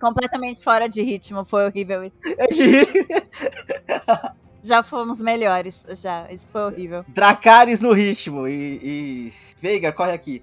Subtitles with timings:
[0.00, 2.16] Completamente fora de ritmo, foi horrível isso.
[4.62, 6.26] Já fomos melhores, já.
[6.30, 7.04] Isso foi horrível.
[7.08, 8.48] Dracarys no ritmo.
[8.48, 9.32] E, e...
[9.60, 10.42] Veiga, corre aqui.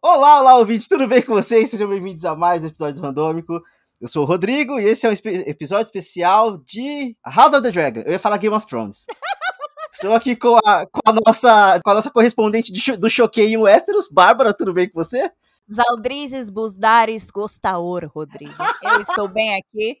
[0.00, 1.70] Olá, olá, ouvintes, tudo bem com vocês?
[1.70, 3.60] Sejam bem-vindos a mais um episódio do Randômico.
[4.00, 5.12] Eu sou o Rodrigo e esse é um
[5.46, 8.00] episódio especial de House of the Dragon.
[8.00, 9.04] Eu ia falar Game of Thrones.
[9.92, 13.58] Estou aqui com a, com a nossa, com a nossa correspondente de do Choquei em
[13.58, 14.08] Westeros.
[14.10, 15.30] Bárbara, tudo bem com você?
[15.70, 18.54] Zaldrizes Busdares Gostaor, Rodrigo.
[18.82, 19.98] Eu estou bem aqui,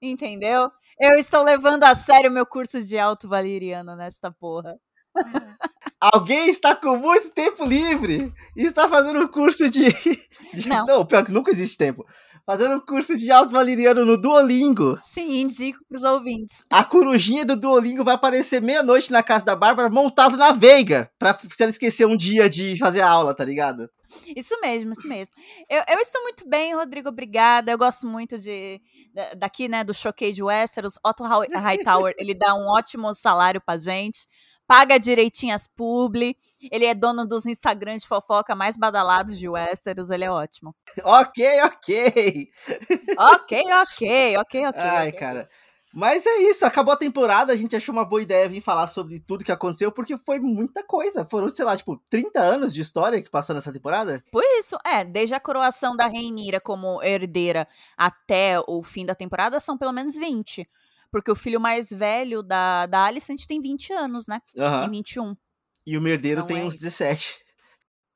[0.00, 0.70] entendeu?
[1.00, 4.76] Eu estou levando a sério o meu curso de alto valeriano nesta porra.
[6.00, 9.90] Alguém está com muito tempo livre e está fazendo um curso de.
[10.54, 11.04] de- Não.
[11.04, 12.06] pior que nunca existe tempo.
[12.50, 14.98] Fazendo curso de alto valeriano no Duolingo.
[15.04, 16.64] Sim, indico pros ouvintes.
[16.68, 21.08] A corujinha do Duolingo vai aparecer meia-noite na casa da Bárbara, montado na Veiga.
[21.16, 23.88] Pra se ela esquecer um dia de fazer aula, tá ligado?
[24.36, 25.32] Isso mesmo, isso mesmo.
[25.68, 27.70] Eu, eu estou muito bem, Rodrigo, obrigada.
[27.70, 28.80] Eu gosto muito de
[29.14, 30.94] da- daqui, né, do Choquei de Westeros.
[31.06, 34.26] Otto Hightower, ele dá um ótimo salário pra gente.
[34.70, 36.36] Paga direitinho as publi.
[36.70, 40.12] Ele é dono dos Instagram de fofoca mais badalados de Westeros.
[40.12, 40.72] Ele é ótimo.
[41.02, 42.48] Ok, ok.
[43.18, 44.78] Ok, ok, ok, ok.
[44.80, 45.18] Ai, ok.
[45.18, 45.48] cara.
[45.92, 49.18] Mas é isso, acabou a temporada, a gente achou uma boa ideia vir falar sobre
[49.18, 51.24] tudo que aconteceu, porque foi muita coisa.
[51.24, 54.22] Foram, sei lá, tipo, 30 anos de história que passou nessa temporada.
[54.30, 57.66] Por isso, é, desde a coroação da Reinira como herdeira
[57.96, 60.68] até o fim da temporada são pelo menos 20.
[61.10, 64.40] Porque o filho mais velho da, da Alicent tem 20 anos, né?
[64.56, 64.82] Aham.
[64.82, 65.36] Tem 21.
[65.86, 67.38] E o merdeiro Não tem é uns 17.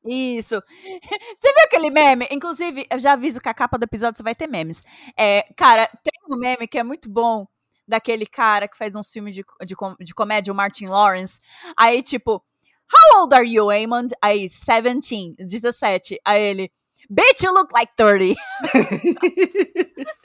[0.07, 0.63] Isso.
[1.37, 2.29] Você viu aquele meme?
[2.31, 4.85] Inclusive, eu já aviso que a capa do episódio você vai ter memes.
[5.19, 7.47] É, cara, tem um meme que é muito bom
[7.89, 11.41] daquele cara que faz um filme de, de, de comédia, o Martin Lawrence.
[11.77, 12.45] Aí, tipo,
[12.93, 14.15] How old are you, Amond?
[14.23, 16.21] Aí, 17, 17.
[16.25, 16.71] Aí ele,
[17.11, 18.35] Bitch, you look like 30.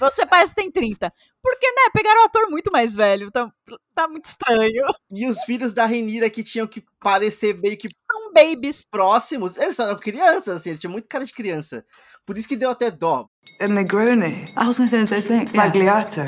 [0.00, 1.12] Você parece que tem 30.
[1.42, 3.30] Porque, né, pegaram um ator muito mais velho.
[3.30, 3.50] Tá,
[3.94, 4.82] tá muito estranho.
[5.12, 8.82] E os filhos da Renira que tinham que parecer meio que São babies.
[8.90, 11.84] próximos, eles eram crianças, assim, eles tinham muito cara de criança.
[12.26, 13.28] Por isso que deu até dó.
[13.60, 14.46] A Negroni.
[14.56, 15.56] I was to say the same thing.
[15.56, 15.70] Yeah.
[15.70, 16.20] Bagliato.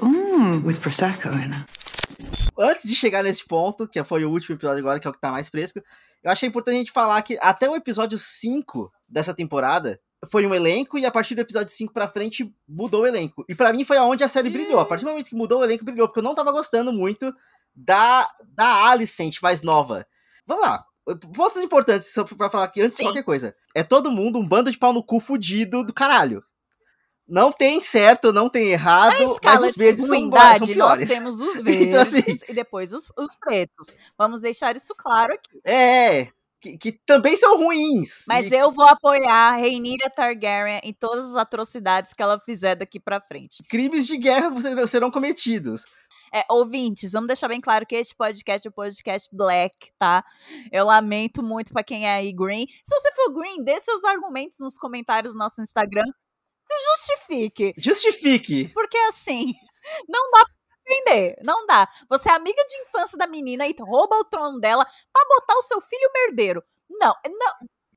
[0.00, 0.64] Mm.
[0.64, 1.66] With Prosecco in it.
[2.58, 5.20] Antes de chegar nesse ponto, que foi o último episódio agora, que é o que
[5.20, 5.80] tá mais fresco,
[6.22, 10.00] eu achei importante a gente falar que até o episódio 5 dessa temporada
[10.30, 13.44] foi um elenco, e a partir do episódio 5 pra frente mudou o elenco.
[13.48, 14.80] E pra mim foi aonde a série brilhou.
[14.80, 17.34] A partir do momento que mudou o elenco, brilhou, porque eu não tava gostando muito
[17.74, 20.06] da, da Alicent mais nova.
[20.46, 20.84] Vamos lá.
[21.34, 23.04] Pontos importantes só pra falar aqui antes Sim.
[23.04, 23.54] de qualquer coisa.
[23.74, 26.42] É todo mundo um bando de pau no cu fudido do caralho.
[27.28, 31.08] Não tem certo, não tem errado, mas os de verdes são, são ruindade, nós piores.
[31.08, 33.96] temos os verdes Então, assim- e depois os, os pretos.
[34.16, 35.60] Vamos deixar isso claro aqui.
[35.64, 36.28] É,
[36.72, 38.24] que, que também são ruins.
[38.28, 42.74] Mas E- eu vou apoiar a Rhaenyra Targaryen em todas as atrocidades que ela fizer
[42.74, 43.62] daqui pra frente.
[43.68, 44.50] crimes de guerra
[44.86, 45.84] serão- cometidos.
[46.34, 50.24] É, ouvintes, vamos deixar bem claro que este podcast é um podcast black, tá?
[50.72, 52.66] Eu lamento muito pra quem é aí green.
[52.84, 56.04] Se você for green, dê seus argumentos nos comentários do nosso Instagram.
[56.66, 57.72] Se justifique.
[57.78, 58.68] Justifique.
[58.74, 59.54] Porque assim,
[60.08, 60.44] não dá
[60.86, 61.36] defender.
[61.42, 61.88] Não dá.
[62.08, 65.62] Você é amiga de infância da menina e rouba o trono dela pra botar o
[65.62, 66.62] seu filho merdeiro.
[66.88, 67.52] Não, não,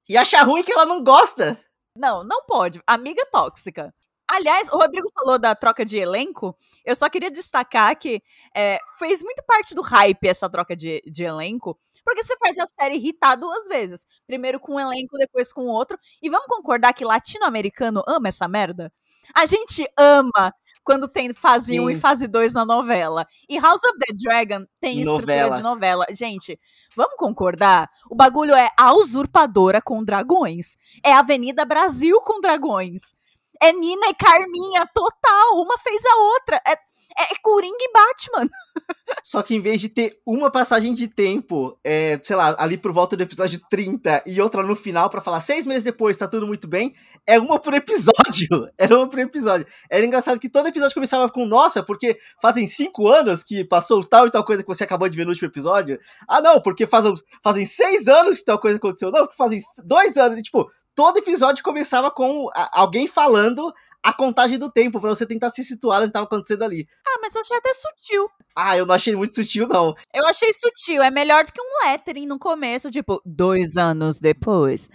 [0.08, 1.58] E achar ruim que ela não gosta.
[1.96, 2.82] não, não pode.
[2.88, 3.94] Amiga tóxica.
[4.32, 6.56] Aliás, o Rodrigo falou da troca de elenco.
[6.86, 8.22] Eu só queria destacar que
[8.56, 11.80] é, fez muito parte do hype essa troca de, de elenco.
[12.06, 14.06] Porque você faz a série irritar duas vezes.
[14.28, 15.98] Primeiro com um elenco, depois com outro.
[16.22, 18.92] E vamos concordar que latino-americano ama essa merda?
[19.36, 20.54] A gente ama
[20.84, 21.94] quando tem fase 1 Sim.
[21.94, 23.26] e fase 2 na novela.
[23.48, 25.56] E House of the Dragon tem estrutura Novela.
[25.58, 26.06] de novela.
[26.12, 26.60] Gente,
[26.96, 27.90] vamos concordar?
[28.10, 30.76] O bagulho é a usurpadora com dragões.
[31.04, 33.14] É Avenida Brasil com dragões.
[33.62, 35.62] É Nina e Carminha total.
[35.62, 36.62] Uma fez a outra.
[36.66, 36.76] É,
[37.18, 38.50] é Coringa e Batman.
[39.24, 42.92] Só que em vez de ter uma passagem de tempo, é, sei lá, ali por
[42.92, 46.48] volta do episódio 30 e outra no final pra falar seis meses depois, tá tudo
[46.48, 46.94] muito bem,
[47.26, 48.70] é uma por episódio.
[48.78, 49.66] Era uma por episódio.
[49.90, 54.28] Era engraçado que todo episódio começava com nossa, porque fazem cinco anos que passou tal
[54.28, 56.00] e tal coisa que você acabou de ver no último episódio.
[56.28, 57.14] Ah, não, porque fazem,
[57.44, 59.12] fazem seis anos que tal coisa aconteceu.
[59.12, 60.38] Não, porque fazem dois anos.
[60.38, 65.52] E, tipo, todo episódio começava com alguém falando a contagem do tempo pra você tentar
[65.52, 66.88] se situar no que tava acontecendo ali.
[67.08, 68.30] Ah, mas eu achei até sutil.
[68.56, 69.94] Ah, eu não achei muito sutil, não.
[70.14, 71.02] Eu achei sutil.
[71.04, 74.90] É melhor do que um lettering no começo, tipo, dois anos depois.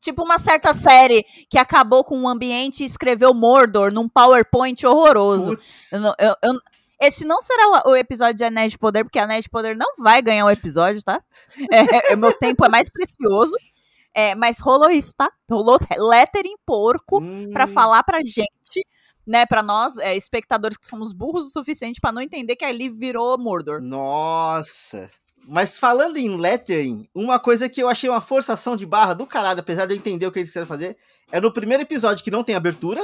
[0.00, 5.58] Tipo uma certa série que acabou com um ambiente e escreveu Mordor num PowerPoint horroroso.
[5.92, 6.52] Eu, não- eu, eu,
[7.02, 10.22] Esse não será o, episódio de Anéis de Poder, porque Anéis de Poder não vai
[10.22, 11.22] ganhar o episódio, tá?
[11.70, 13.54] É, é, meu tempo é mais precioso.
[14.14, 15.30] É, mas rolou isso, tá?
[15.50, 18.84] Rolou lettering porco Hum, pra falar pra gente,
[19.26, 19.46] né?
[19.46, 23.38] Pra nós, é, espectadores que somos burros o suficiente pra não entender que ali virou
[23.38, 23.80] Mordor.
[23.80, 25.08] Nossa.
[25.46, 29.60] Mas falando em lettering, uma coisa que eu achei uma forçação de barra do caralho,
[29.60, 30.96] apesar de eu entender o que eles quiseram fazer,
[31.32, 33.00] é no primeiro episódio que não tem abertura,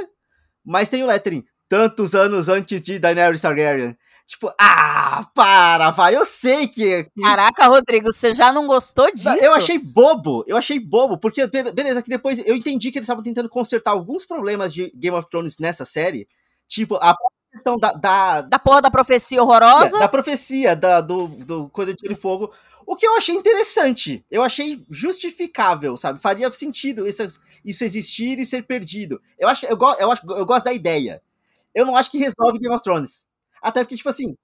[0.63, 1.43] mas tem o lettering.
[1.69, 3.97] Tantos anos antes de Daenerys Targaryen.
[4.27, 6.13] Tipo, ah, para, vai.
[6.13, 7.05] Eu sei que.
[7.05, 9.23] que- Caraca, Rodrigo, você já não gostou disso?
[9.29, 13.05] Eu achei bobo, eu achei bobo, porque be- beleza, que depois eu entendi que eles
[13.05, 16.27] estavam tentando consertar alguns problemas de Game of Thrones nessa série.
[16.67, 17.15] Tipo, a
[17.49, 19.97] questão da, da, Da porra da profecia horrorosa.
[19.97, 22.51] da profecia da, do, do Coisa de Gelo e Fogo.
[22.85, 24.25] O que eu achei interessante.
[24.29, 26.19] Eu achei justificável, sabe?
[26.19, 27.21] Faria sentido isso,
[27.63, 29.21] isso existir e ser perdido.
[29.39, 31.21] Eu, acho, eu, go, eu, acho, eu gosto da ideia.
[31.73, 33.26] Eu não acho que resolve Game of Thrones.
[33.67, 34.35] Até porque, tipo assim,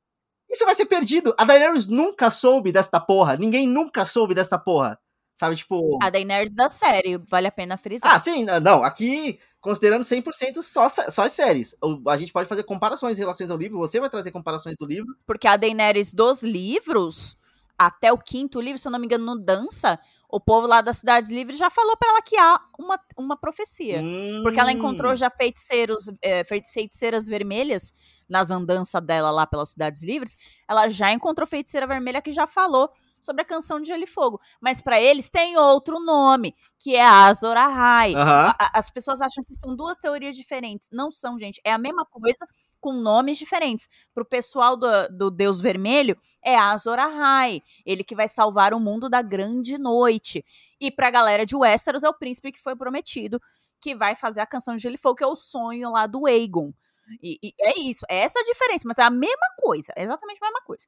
[0.49, 1.33] isso vai ser perdido.
[1.37, 3.35] A Daenerys nunca soube desta porra.
[3.37, 4.99] Ninguém nunca soube desta porra.
[5.35, 5.97] Sabe, tipo.
[6.01, 8.13] A Daenerys da série, vale a pena frisar.
[8.13, 11.75] Ah, sim, não, aqui, considerando 100% só, só as séries.
[12.07, 15.15] A gente pode fazer comparações em relação ao livro, você vai trazer comparações do livro.
[15.25, 17.35] Porque a Daenerys dos livros,
[17.75, 19.99] até o quinto livro, se eu não me engano, no Dança,
[20.29, 24.03] o povo lá das Cidades Livres já falou pra ela que há uma, uma profecia.
[24.43, 24.73] Porque ela Hum.
[24.75, 27.91] encontrou já feiticeiros, é, fei- feiticeiras vermelhas
[28.29, 30.35] nas andanças dela lá pelas Cidades Livres.
[30.67, 32.89] Ela já encontrou feiticeira vermelha que já falou
[33.21, 34.39] sobre a canção de Gelo e Fogo.
[34.59, 38.13] Mas pra eles tem outro nome, que é Azor Ahai.
[38.59, 40.89] A- As pessoas acham que são duas teorias diferentes.
[40.91, 41.61] Não são, gente.
[41.63, 42.45] É a mesma coisa
[42.81, 43.87] com nomes diferentes.
[44.13, 47.61] Pro pessoal do, do Deus Vermelho, é Azor Ahai.
[47.85, 50.43] Ele que vai salvar o mundo da grande noite.
[50.81, 53.39] E pra galera de Westeros, é o príncipe que foi prometido,
[53.79, 56.25] que vai fazer a canção de Gelo e Fogo, que é o sonho lá do
[56.27, 56.73] Aegon.
[57.21, 58.05] E, e é isso.
[58.09, 58.83] É essa a diferença.
[58.87, 59.91] Mas é a mesma coisa.
[59.95, 60.85] É exatamente a mesma coisa.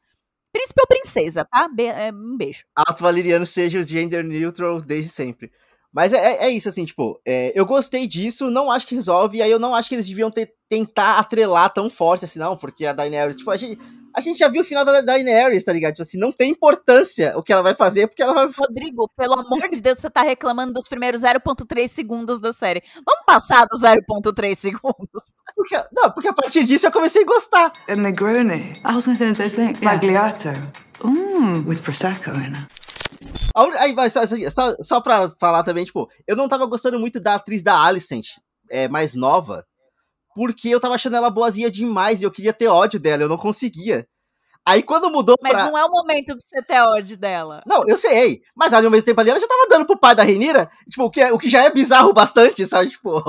[0.54, 1.68] Príncipe ou princesa, tá?
[1.68, 2.64] Be- é, um beijo.
[2.76, 5.52] Alto Valeriano seja gender neutral desde sempre.
[5.92, 9.42] Mas é, é- é isso, assim, tipo, é, eu gostei disso, não acho que resolve,
[9.42, 12.86] aí eu não acho que eles deviam ter, tentar atrelar tão forte assim, não, porque
[12.86, 13.82] a Daenerys, tipo, a gente,
[14.16, 15.92] a gente já viu o final da Daenerys, tá ligado?
[15.92, 18.50] Tipo assim, não tem importância o que ela vai fazer, porque ela vai.
[18.58, 22.82] Rodrigo, pelo amor de Deus, você tá reclamando dos primeiros 0.3 segundos da série.
[23.06, 25.36] Vamos passar dos 0.3 segundos.
[25.54, 27.74] Porque, não, porque a partir disso eu comecei a gostar.
[27.90, 28.74] A Negroni.
[28.86, 29.86] I was going to say the same thing.
[29.86, 30.50] Magliato.
[31.04, 31.68] Mm.
[31.68, 32.86] With Prosecco in it.
[33.80, 37.64] Aí, só, só, só pra falar também, tipo, eu não tava gostando muito da atriz
[37.64, 38.28] da Alicent,
[38.70, 39.66] é, mais nova,
[40.36, 43.38] porque eu tava achando ela boazinha demais e eu queria ter ódio dela, eu não
[43.38, 44.06] conseguia.
[44.68, 45.66] Aí quando mudou Mas pra.
[45.66, 47.62] não é o momento de você ter ódio dela.
[47.68, 50.16] Não, eu sei, mas ali ao mesmo tempo ali ela já tava dando pro pai
[50.16, 52.90] da Renira, tipo, o que, é- o que já é bizarro bastante, sabe?
[52.90, 53.24] Tipo,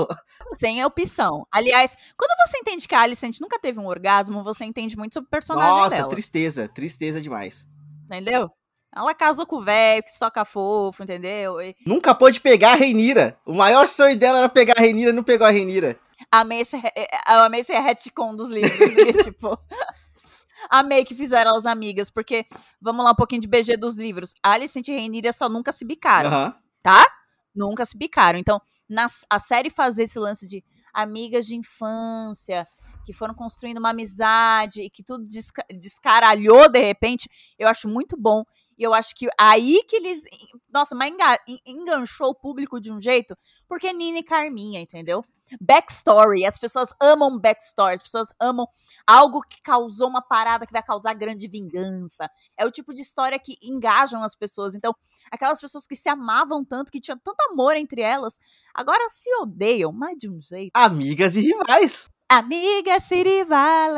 [0.57, 1.45] Sem opção.
[1.51, 5.27] Aliás, quando você entende que a Alicent nunca teve um orgasmo, você entende muito sobre
[5.27, 6.09] o personagem nossa, dela.
[6.09, 7.67] tristeza, tristeza demais.
[8.05, 8.49] Entendeu?
[8.95, 11.61] Ela casou com o velho, que soca fofo, entendeu?
[11.61, 13.37] E Nunca pôde pegar a Renira.
[13.45, 15.99] O maior sonho dela era pegar a Renira e não pegou a Renira.
[16.31, 16.75] Amei esse,
[17.25, 18.95] amei esse retcon dos livros.
[18.97, 19.57] e, tipo,
[20.69, 22.45] amei que fizeram elas amigas, porque,
[22.81, 24.33] vamos lá, um pouquinho de BG dos livros.
[24.43, 26.29] Alicent e Rhaenyra só nunca se bicaram.
[26.29, 26.55] Aham.
[26.81, 27.05] tá?
[27.55, 28.37] Nunca se bicaram.
[28.37, 32.67] Então, na, a série fazer esse lance de amigas de infância
[33.05, 38.17] que foram construindo uma amizade e que tudo desca- descaralhou de repente, eu acho muito
[38.17, 38.43] bom.
[38.77, 40.23] E eu acho que aí que eles.
[40.71, 43.35] Nossa, mas enga- en- enganchou o público de um jeito,
[43.67, 45.23] porque Nina e Carminha, entendeu?
[45.61, 48.67] Backstory, as pessoas amam backstory, as pessoas amam
[49.07, 52.29] algo que causou uma parada que vai causar grande vingança.
[52.57, 54.75] É o tipo de história que engajam as pessoas.
[54.75, 54.93] Então,
[55.31, 58.39] aquelas pessoas que se amavam tanto, que tinham tanto amor entre elas,
[58.73, 60.71] agora se odeiam, mas de um jeito.
[60.75, 62.09] Amigas e rivais.
[62.29, 63.95] Amiga Siri Vale.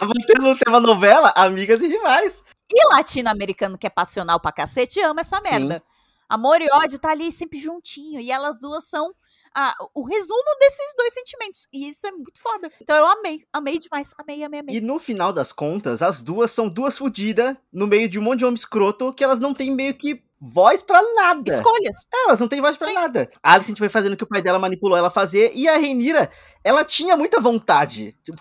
[0.00, 2.44] Mantendo no tema novela, amigas e rivais.
[2.70, 5.50] E latino-americano que é passional pra cacete ama essa Sim.
[5.50, 5.82] merda.
[6.28, 8.20] Amor e ódio tá ali sempre juntinho.
[8.20, 9.12] E elas duas são
[9.54, 11.66] ah, o resumo desses dois sentimentos.
[11.72, 12.70] E isso é muito foda.
[12.80, 13.44] Então eu amei.
[13.52, 14.14] Amei demais.
[14.18, 14.76] Amei, amei, amei.
[14.76, 18.40] E no final das contas, as duas são duas fodidas no meio de um monte
[18.40, 21.52] de homem escroto que elas não têm meio que voz pra nada.
[21.52, 21.96] Escolhas.
[22.12, 22.94] É, elas não têm voz pra Sim.
[22.94, 23.30] nada.
[23.42, 25.76] A Alicent foi fazendo o que o pai dela manipulou ela a fazer, e a
[25.76, 26.30] Renira,
[26.64, 28.38] ela tinha muita vontade tipo,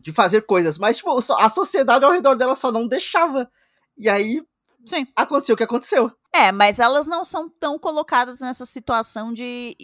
[0.00, 3.50] de fazer coisas, mas tipo, a sociedade ao redor dela só não deixava.
[3.96, 4.42] E aí
[4.84, 5.06] Sim.
[5.16, 6.10] aconteceu o que aconteceu.
[6.34, 9.76] É, mas elas não são tão colocadas nessa situação de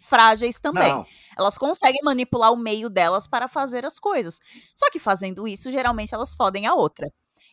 [0.00, 0.92] frágeis também.
[0.92, 1.06] Não.
[1.38, 4.40] Elas conseguem manipular o meio delas para fazer as coisas.
[4.74, 7.08] Só que fazendo isso, geralmente elas fodem a outra.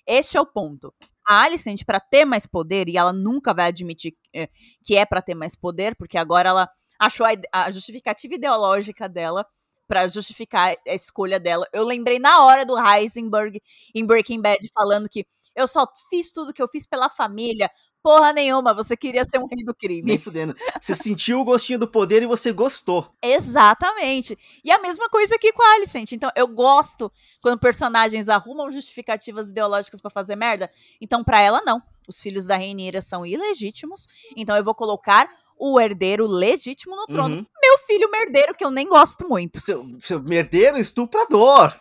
[0.07, 0.91] Este é o ponto.
[1.29, 4.50] A Alicent, para ter mais poder, e ela nunca vai admitir eh,
[4.83, 6.69] que é para ter mais poder, porque agora ela
[7.00, 7.31] achou a,
[7.65, 9.45] a justificativa ideológica dela
[9.88, 11.67] pra justificar a escolha dela.
[11.74, 13.62] Eu lembrei na hora do Heisenberg
[13.95, 17.69] em Breaking Bad falando que eu só fiz tudo que eu fiz pela família.
[18.01, 20.03] Porra nenhuma, você queria ser um rei do crime.
[20.03, 20.55] Nem fudendo.
[20.79, 23.11] Você sentiu o gostinho do poder e você gostou.
[23.21, 24.37] Exatamente.
[24.63, 26.13] E a mesma coisa aqui com a Alicent.
[26.13, 30.71] Então, eu gosto quando personagens arrumam justificativas ideológicas pra fazer merda.
[31.01, 31.81] Então, pra ela, não.
[32.07, 34.07] Os filhos da Reinira são ilegítimos.
[34.35, 37.35] Então, eu vou colocar o herdeiro legítimo no trono.
[37.35, 37.45] Uhum.
[37.61, 39.59] Meu filho merdeiro, que eu nem gosto muito.
[39.59, 41.77] Seu, seu merdeiro estuprador.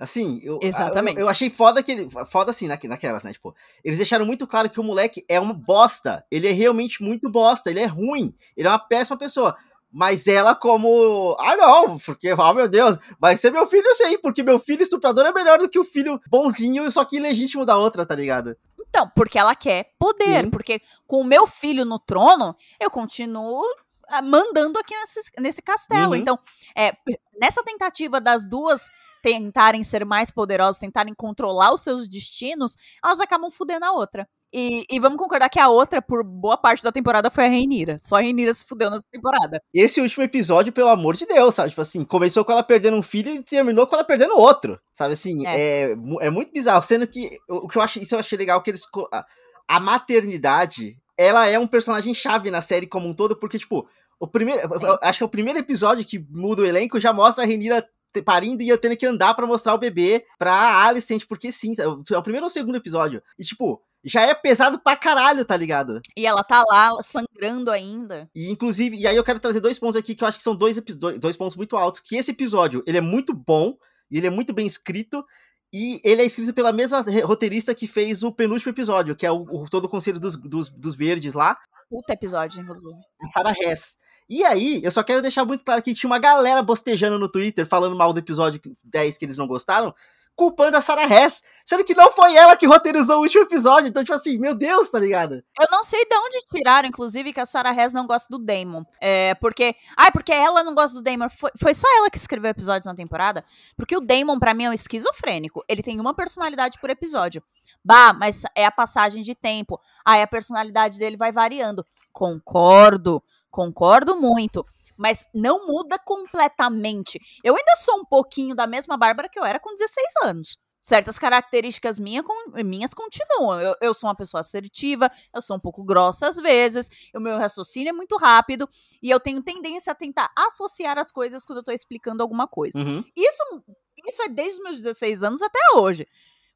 [0.00, 1.18] Assim, eu, Exatamente.
[1.18, 2.08] eu, eu achei foda que ele.
[2.26, 3.34] Foda assim, naque- naquelas, né?
[3.34, 3.54] Tipo,
[3.84, 6.24] eles deixaram muito claro que o moleque é uma bosta.
[6.30, 7.68] Ele é realmente muito bosta.
[7.68, 8.34] Ele é ruim.
[8.56, 9.54] Ele é uma péssima pessoa.
[9.92, 11.36] Mas ela, como.
[11.38, 15.26] Ah, não, porque, oh meu Deus, vai ser meu filho sim, porque meu filho estuprador
[15.26, 18.56] é melhor do que o filho bonzinho, só que ilegítimo da outra, tá ligado?
[18.88, 20.44] Então, porque ela quer poder.
[20.44, 20.50] Sim.
[20.50, 23.62] Porque com o meu filho no trono, eu continuo
[24.08, 26.12] ah, mandando aqui nesse, nesse castelo.
[26.12, 26.16] Uhum.
[26.16, 26.38] Então,
[26.74, 26.92] é,
[27.38, 28.88] nessa tentativa das duas
[29.22, 34.26] tentarem ser mais poderosas, tentarem controlar os seus destinos, elas acabam fudendo a outra.
[34.52, 37.98] E, e vamos concordar que a outra, por boa parte da temporada, foi a Reinira.
[38.00, 39.62] Só a Reinira se fudeu nessa temporada.
[39.72, 41.68] Esse último episódio, pelo amor de Deus, sabe?
[41.70, 44.80] Tipo assim, começou com ela perdendo um filho e terminou com ela perdendo outro.
[44.92, 46.82] Sabe assim, é, mu- é muito bizarro.
[46.82, 48.82] Sendo que o que eu achei, isso eu achei legal que eles.
[49.12, 49.24] A,
[49.68, 53.86] a maternidade, ela é um personagem chave na série como um todo, porque, tipo,
[54.18, 54.60] o primeiro.
[55.02, 57.88] acho que é o primeiro episódio que muda o elenco já mostra a Renira te-
[58.24, 61.86] parindo e eu tendo que andar pra mostrar o bebê pra Alicent, porque sim, é
[62.16, 63.22] o primeiro ou o segundo episódio.
[63.38, 66.00] E, tipo, já é pesado pra caralho, tá ligado?
[66.16, 68.28] E ela tá lá sangrando ainda.
[68.34, 70.56] E inclusive, e aí eu quero trazer dois pontos aqui que eu acho que são
[70.56, 70.80] dois,
[71.20, 72.00] dois, pontos muito altos.
[72.00, 73.76] Que esse episódio, ele é muito bom,
[74.10, 75.24] e ele é muito bem escrito,
[75.72, 79.42] e ele é escrito pela mesma roteirista que fez o penúltimo episódio, que é o,
[79.42, 81.56] o- todo o Conselho dos, dos, dos Verdes lá,
[81.88, 82.94] Puta episódio, inclusive.
[83.20, 83.98] a Sarah Hess.
[84.30, 87.66] E aí, eu só quero deixar muito claro que tinha uma galera bostejando no Twitter,
[87.66, 89.92] falando mal do episódio 10 que eles não gostaram,
[90.36, 93.88] culpando a Sarah Hess, sendo que não foi ela que roteirizou o último episódio.
[93.88, 95.42] Então, tipo assim, meu Deus, tá ligado?
[95.60, 98.84] Eu não sei de onde tiraram, inclusive, que a Sarah Hess não gosta do Damon.
[99.00, 99.74] É, porque.
[99.96, 101.28] Ai, porque ela não gosta do Damon.
[101.28, 103.44] Foi, foi só ela que escreveu episódios na temporada.
[103.76, 105.62] Porque o Damon, pra mim, é um esquizofrênico.
[105.68, 107.42] Ele tem uma personalidade por episódio.
[107.84, 109.78] Bah, mas é a passagem de tempo.
[110.06, 111.84] Aí a personalidade dele vai variando.
[112.12, 114.64] Concordo, concordo muito.
[114.96, 117.18] Mas não muda completamente.
[117.42, 120.58] Eu ainda sou um pouquinho da mesma Bárbara que eu era com 16 anos.
[120.80, 122.22] Certas características minha,
[122.64, 123.60] minhas continuam.
[123.60, 127.36] Eu, eu sou uma pessoa assertiva, eu sou um pouco grossa às vezes, o meu
[127.36, 128.66] raciocínio é muito rápido
[129.02, 132.78] e eu tenho tendência a tentar associar as coisas quando eu tô explicando alguma coisa.
[132.78, 133.04] Uhum.
[133.14, 133.62] Isso,
[134.06, 136.06] isso é desde os meus 16 anos até hoje.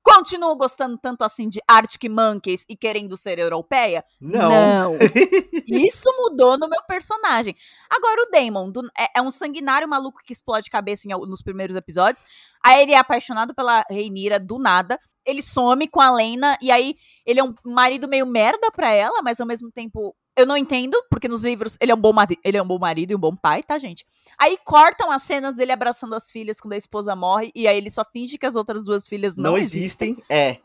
[0.04, 4.04] Continuo gostando tanto assim de Arctic Monkeys e querendo ser europeia?
[4.20, 4.50] Não.
[4.50, 4.99] Não.
[5.66, 7.56] Isso mudou no meu personagem.
[7.88, 11.75] Agora, o Damon do- é, é um sanguinário maluco que explode cabeça em nos primeiros
[11.75, 12.23] episódios.
[12.62, 15.00] Aí ele é apaixonado pela Reinira do nada.
[15.25, 16.58] Ele some com a Lena.
[16.61, 20.14] E aí ele é um marido meio merda pra ela, mas ao mesmo tempo.
[20.37, 22.79] Eu não entendo, porque nos livros ele é um bom, mari ele é um bom
[22.79, 24.05] marido e um bom pai, tá, gente?
[24.37, 27.91] Aí cortam as cenas dele abraçando as filhas quando a esposa morre, e aí ele
[27.91, 30.11] só finge que as outras duas filhas não, não existem.
[30.11, 30.25] existem.
[30.29, 30.59] É.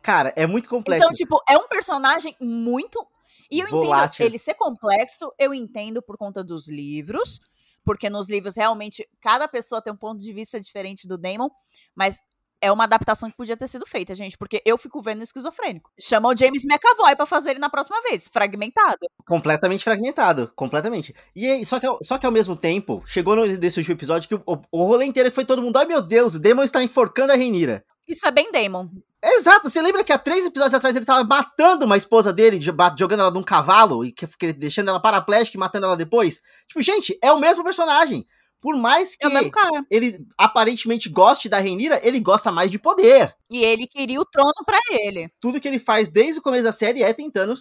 [0.00, 1.04] Cara, é muito complexo.
[1.04, 3.06] Então, tipo, é um personagem muito.
[3.50, 4.24] E eu Volátil.
[4.24, 7.38] entendo ele ser complexo, eu entendo por conta dos livros,
[7.84, 11.50] porque nos livros realmente cada pessoa tem um ponto de vista diferente do Damon,
[11.94, 12.22] mas
[12.62, 15.90] é uma adaptação que podia ter sido feita, gente, porque eu fico vendo esquizofrênico.
[15.98, 18.98] Chama o James McAvoy pra fazer ele na próxima vez, fragmentado.
[19.26, 21.12] completamente fragmentado, completamente.
[21.34, 24.28] E aí, só que, ao- só que ao mesmo tempo, chegou no, nesse último episódio
[24.28, 27.32] que o, o, rolê inteiro foi todo mundo, ai meu Deus, o Demon está enforcando
[27.32, 27.84] a Reinira.
[28.06, 28.88] Isso é bem Damon.
[29.24, 33.20] Exato, você lembra que há três episódios atrás ele tava matando uma esposa dele, jogando
[33.20, 34.14] ela num cavalo e
[34.56, 36.42] deixando ela paraplégica e matando ela depois?
[36.68, 38.26] Tipo, gente, é o mesmo personagem.
[38.62, 39.50] Por mais que É
[39.90, 43.34] ele aparentemente goste da Reinira, ele gosta mais de poder.
[43.50, 45.28] E ele queria o trono pra ele.
[45.40, 47.56] tudo que ele faz desde o começo da série é tentando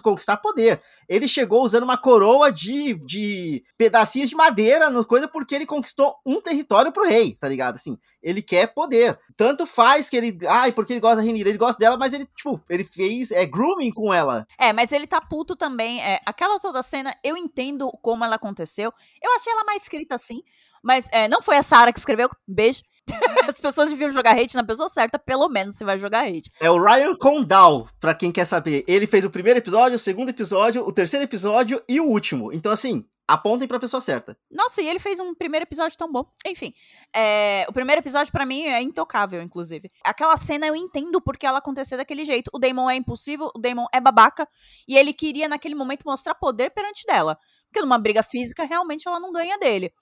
[0.00, 0.82] conquistar poder.
[1.08, 6.16] Ele chegou usando uma coroa de, de pedacinhos de madeira no coisa porque ele conquistou
[6.24, 7.76] um território pro rei, tá ligado?
[7.76, 9.18] Assim, ele quer poder.
[9.36, 12.26] Tanto faz que ele, ai, porque ele gosta da Renira, ele gosta dela, mas ele,
[12.36, 14.46] tipo, ele fez é grooming com ela.
[14.58, 16.02] É, mas ele tá puto também.
[16.02, 18.92] É, aquela toda cena, eu entendo como ela aconteceu.
[19.22, 20.42] Eu achei ela mais escrita assim.
[20.82, 22.28] Mas é, não foi a Sarah que escreveu.
[22.46, 22.82] Beijo.
[23.48, 26.50] As pessoas deviam jogar hate na pessoa certa, pelo menos você vai jogar hate.
[26.60, 28.84] É o Ryan Condal, pra quem quer saber.
[28.86, 32.52] Ele fez o primeiro episódio, o segundo episódio, o terceiro episódio e o último.
[32.52, 34.36] Então, assim, apontem pra pessoa certa.
[34.50, 36.24] Nossa, e ele fez um primeiro episódio tão bom.
[36.46, 36.72] Enfim,
[37.14, 39.90] é, o primeiro episódio pra mim é intocável, inclusive.
[40.04, 42.50] Aquela cena eu entendo porque ela aconteceu daquele jeito.
[42.52, 44.48] O Damon é impulsivo, o Damon é babaca,
[44.86, 47.38] e ele queria naquele momento mostrar poder perante dela.
[47.68, 49.92] Porque numa briga física, realmente ela não ganha dele.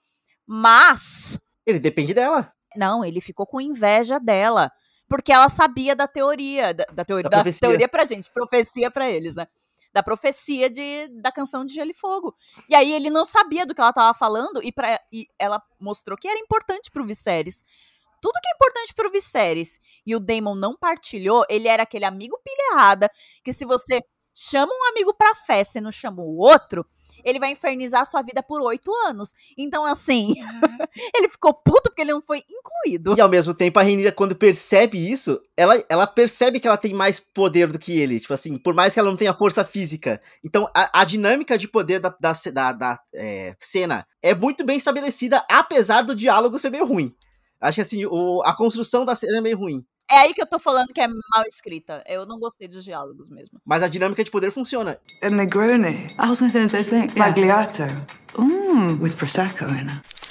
[0.45, 2.51] Mas Ele depende dela.
[2.75, 4.71] Não, ele ficou com inveja dela.
[5.07, 6.73] Porque ela sabia da teoria.
[6.73, 7.67] Da, da teoria, Da da profecia.
[7.67, 9.45] teoria pra gente, profecia pra eles, né?
[9.93, 12.33] Da profecia de, da canção de Gelo e Fogo.
[12.69, 16.17] E aí ele não sabia do que ela tava falando e, pra, e ela mostrou
[16.17, 17.65] que era importante pro Viserys.
[18.21, 22.39] Tudo que é importante pro Viserys e o Daemon não partilhou, ele era aquele amigo
[22.43, 23.09] pilha errada
[23.43, 23.99] que se você
[24.33, 26.85] chama um amigo pra festa e não chama o outro,
[27.25, 29.33] ele vai infernizar a sua vida por oito anos.
[29.57, 30.33] Então, assim,
[31.15, 33.15] ele ficou puto porque ele não foi incluído.
[33.17, 36.93] E ao mesmo tempo, a Renira, quando percebe isso, ela, ela percebe que ela tem
[36.93, 38.19] mais poder do que ele.
[38.19, 40.21] Tipo assim, por mais que ela não tenha força física.
[40.43, 44.77] Então, a, a dinâmica de poder da, da, da- da, é, cena é muito bem
[44.77, 47.13] estabelecida, apesar do diálogo ser meio ruim.
[47.59, 49.85] Acho que assim, o, a construção da cena é meio ruim.
[50.11, 52.03] É aí que eu tô falando que é mal escrita.
[52.05, 53.61] Eu não gostei dos diálogos mesmo.
[53.65, 54.99] Mas a dinâmica de poder funciona.
[55.23, 56.07] A Negroni.
[56.19, 57.17] I was to say the same thing.
[57.17, 57.31] Yeah.
[57.31, 57.83] Bagliato.
[58.37, 59.01] Mm.
[59.01, 60.21] With Prosecco in it.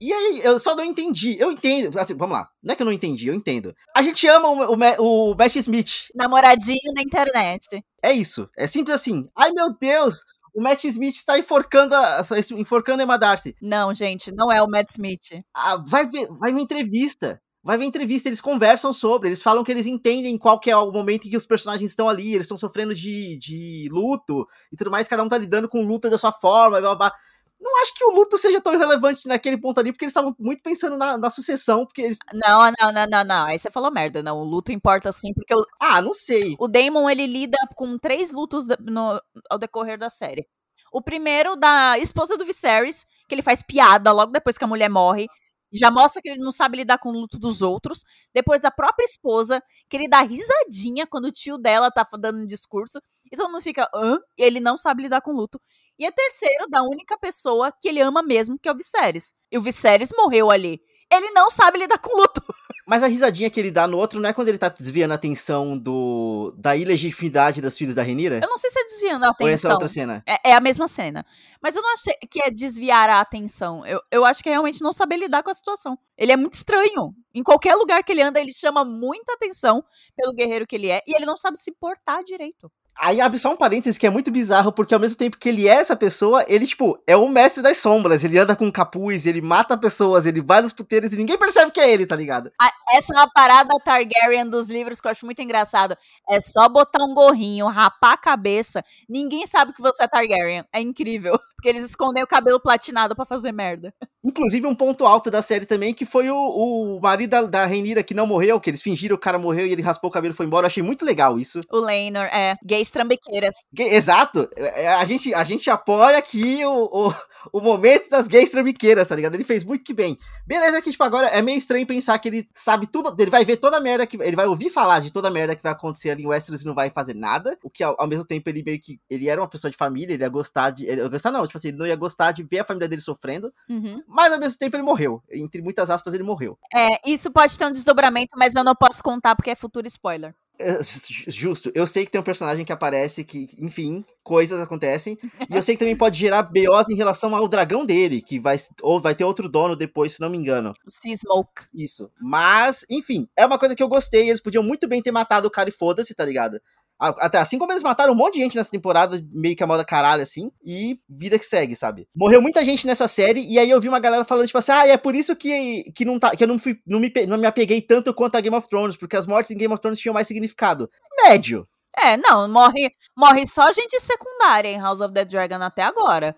[0.00, 1.36] E aí, eu só não entendi.
[1.38, 1.96] Eu entendo.
[2.00, 2.48] Assim, vamos lá.
[2.60, 3.72] Não é que eu não entendi, eu entendo.
[3.96, 6.08] A gente ama o, o, o Matt Smith.
[6.12, 7.84] Namoradinho na internet.
[8.02, 8.50] É isso.
[8.58, 9.30] É simples assim.
[9.36, 10.24] Ai, meu Deus!
[10.52, 12.26] O Matt Smith está enforcando a,
[12.56, 13.54] enforcando a Emma Darcy.
[13.62, 15.40] Não, gente, não é o Matt Smith.
[15.54, 17.40] Ah, vai ver, vai ver entrevista.
[17.64, 20.90] Vai ver entrevista, eles conversam sobre, eles falam que eles entendem qual que é o
[20.90, 24.90] momento em que os personagens estão ali, eles estão sofrendo de, de luto e tudo
[24.90, 27.12] mais, cada um tá lidando com o luto da sua forma, blá, blá.
[27.60, 30.60] Não acho que o luto seja tão relevante naquele ponto ali, porque eles estavam muito
[30.64, 32.18] pensando na, na sucessão, porque eles.
[32.34, 33.46] Não, não, não, não, não.
[33.46, 34.20] Aí você falou merda.
[34.20, 36.56] Não, o luto importa sim, porque o, Ah, não sei.
[36.58, 40.44] o Damon, ele lida com três lutos no- ao decorrer da série.
[40.92, 44.90] O primeiro, da esposa do Viserys, que ele faz piada logo depois que a mulher
[44.90, 45.28] morre.
[45.72, 48.04] Já mostra que ele não sabe lidar com o luto dos outros.
[48.34, 52.46] Depois da própria esposa, que ele dá risadinha quando o tio dela tá dando um
[52.46, 53.00] discurso.
[53.32, 54.18] E todo mundo fica, hã?
[54.38, 55.60] E ele não sabe lidar com luto.
[55.98, 59.34] E a terceiro, da única pessoa que ele ama mesmo, que é o Viserys.
[59.50, 60.80] E o Viserys morreu ali.
[61.10, 62.42] Ele não sabe lidar com luto.
[62.86, 65.14] Mas a risadinha que ele dá no outro não é quando ele tá desviando a
[65.14, 68.40] atenção do da ilegitimidade das filhas da Renira?
[68.42, 69.72] Eu não sei se é desviando a Ou essa é atenção.
[69.72, 70.22] outra cena?
[70.26, 71.24] É, é a mesma cena.
[71.62, 73.86] Mas eu não achei que é desviar a atenção.
[73.86, 75.96] Eu, eu acho que é realmente não saber lidar com a situação.
[76.18, 77.14] Ele é muito estranho.
[77.32, 79.84] Em qualquer lugar que ele anda, ele chama muita atenção
[80.16, 81.00] pelo guerreiro que ele é.
[81.06, 82.70] E ele não sabe se portar direito.
[82.98, 85.68] Aí abre só um parênteses que é muito bizarro, porque ao mesmo tempo que ele
[85.68, 88.22] é essa pessoa, ele, tipo, é o mestre das sombras.
[88.22, 91.80] Ele anda com capuz, ele mata pessoas, ele vai nos puteiros e ninguém percebe que
[91.80, 92.52] é ele, tá ligado?
[92.92, 95.96] Essa é uma parada Targaryen dos livros que eu acho muito engraçado.
[96.28, 98.84] É só botar um gorrinho, rapar a cabeça.
[99.08, 100.64] Ninguém sabe que você é Targaryen.
[100.72, 101.38] É incrível.
[101.56, 103.94] Porque eles escondem o cabelo platinado pra fazer merda.
[104.24, 108.02] Inclusive, um ponto alto da série também, que foi o, o marido da, da Reinira
[108.02, 110.32] que não morreu, que eles fingiram que o cara morreu e ele raspou o cabelo
[110.32, 110.64] e foi embora.
[110.64, 111.60] Eu achei muito legal isso.
[111.70, 112.56] O Laenor, é.
[112.64, 113.54] Gays trambiqueiras.
[113.72, 114.48] Ga- Exato.
[114.56, 117.14] É, A gente, a gente apoia aqui o, o,
[117.52, 119.34] o momento das gays trambiqueiras, tá ligado?
[119.34, 120.16] Ele fez muito que bem.
[120.46, 123.56] Beleza que, tipo, agora é meio estranho pensar que ele sabe tudo, ele vai ver
[123.56, 126.10] toda a merda que, ele vai ouvir falar de toda a merda que vai acontecer
[126.10, 128.62] ali em Westeros e não vai fazer nada, o que ao, ao mesmo tempo ele
[128.62, 131.44] meio que, ele era uma pessoa de família, ele ia gostar de, ele gostar não,
[131.46, 134.02] tipo assim, ele não ia gostar de ver a família dele sofrendo, Uhum.
[134.12, 136.58] Mas ao mesmo tempo ele morreu, entre muitas aspas ele morreu.
[136.74, 140.34] É, isso pode ter um desdobramento, mas eu não posso contar porque é futuro spoiler.
[140.60, 145.18] É, ju- Justo, eu sei que tem um personagem que aparece que, enfim, coisas acontecem.
[145.50, 148.56] e eu sei que também pode gerar BOs em relação ao dragão dele, que vai,
[148.82, 150.72] ou vai ter outro dono depois, se não me engano.
[150.86, 151.62] O Sea Smoke.
[151.74, 152.10] Isso.
[152.20, 154.28] Mas, enfim, é uma coisa que eu gostei.
[154.28, 156.60] Eles podiam muito bem ter matado o cara e foda-se, tá ligado?
[157.02, 159.66] A- Até assim como eles mataram um monte de gente nessa temporada, meio que a
[159.66, 162.06] moda caralho, assim, e vida que segue, sabe?
[162.14, 164.86] Morreu muita gente nessa série, e aí eu vi uma galera falando, tipo assim, ah,
[164.86, 167.46] é por isso que, que, não tá, que eu não, fui, não, me, não me
[167.46, 170.14] apeguei tanto quanto a Game of Thrones, porque as mortes em Game of Thrones tinham
[170.14, 170.88] mais significado.
[171.24, 171.66] Médio.
[171.98, 176.34] É, não, morre, morre só gente secundária em House of the Dragon até agora.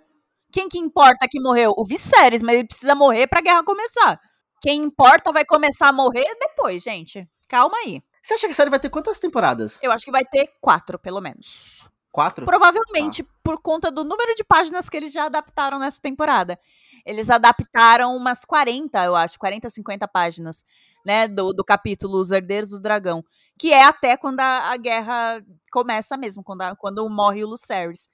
[0.53, 1.73] Quem que importa que morreu?
[1.77, 4.21] O Viserys, mas ele precisa morrer pra guerra começar.
[4.61, 7.29] Quem importa vai começar a morrer depois, gente.
[7.49, 8.01] Calma aí.
[8.25, 9.79] Você acha que a série vai ter quantas temporadas?
[9.83, 11.87] Eu acho que vai ter quatro, pelo menos.
[12.11, 12.47] Quatro?
[12.47, 16.59] Provavelmente por conta do número de páginas que eles já adaptaram nessa temporada.
[17.05, 20.65] Eles adaptaram umas 40, eu acho, 40, 50 páginas,
[21.05, 23.23] né, do, do capítulo Os Herdeiros do Dragão,
[23.59, 28.09] que é até quando a, a guerra começa mesmo, quando, a- quando morre o Lucerys.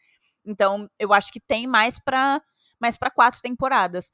[0.44, 2.42] Então, eu acho que tem mais pra,
[2.80, 4.10] mais pra quatro temporadas.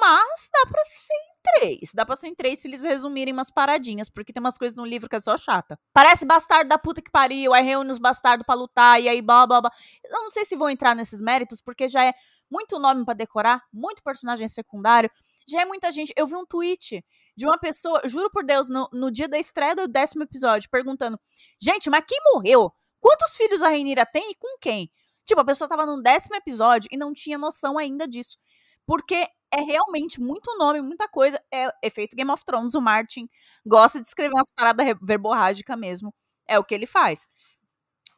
[0.00, 1.92] Mas dá pra ser em três.
[1.94, 4.84] Dá pra ser em três se eles resumirem umas paradinhas, porque tem umas coisas no
[4.84, 5.78] livro que é só chata.
[5.92, 9.46] Parece bastardo da puta que pariu, aí reúne os bastardos pra lutar, e aí blá
[9.46, 9.70] blá blá.
[10.04, 12.14] Eu não sei se vou entrar nesses méritos, porque já é
[12.50, 15.10] muito nome pra decorar, muito personagem secundário,
[15.46, 16.12] já é muita gente.
[16.16, 17.04] Eu vi um tweet
[17.36, 21.18] de uma pessoa, juro por Deus, no, no dia da estreia do décimo episódio, perguntando:
[21.60, 22.72] Gente, mas quem morreu?
[23.00, 24.90] Quantos filhos a Reinira tem e com quem?
[25.26, 28.38] Tipo, a pessoa tava no décimo episódio e não tinha noção ainda disso.
[28.86, 29.26] Porque
[29.56, 31.40] é realmente muito nome, muita coisa.
[31.52, 32.74] É efeito Game of Thrones.
[32.74, 33.28] O Martin
[33.64, 36.12] gosta de escrever umas paradas verborrágicas mesmo.
[36.46, 37.26] É o que ele faz.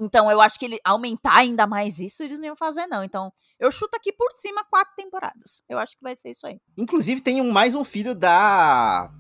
[0.01, 3.03] Então, eu acho que ele aumentar ainda mais isso, eles não iam fazer, não.
[3.03, 5.63] Então, eu chuto aqui por cima quatro temporadas.
[5.69, 6.61] Eu acho que vai ser isso aí.
[6.77, 9.11] Inclusive, tem um, mais um filho da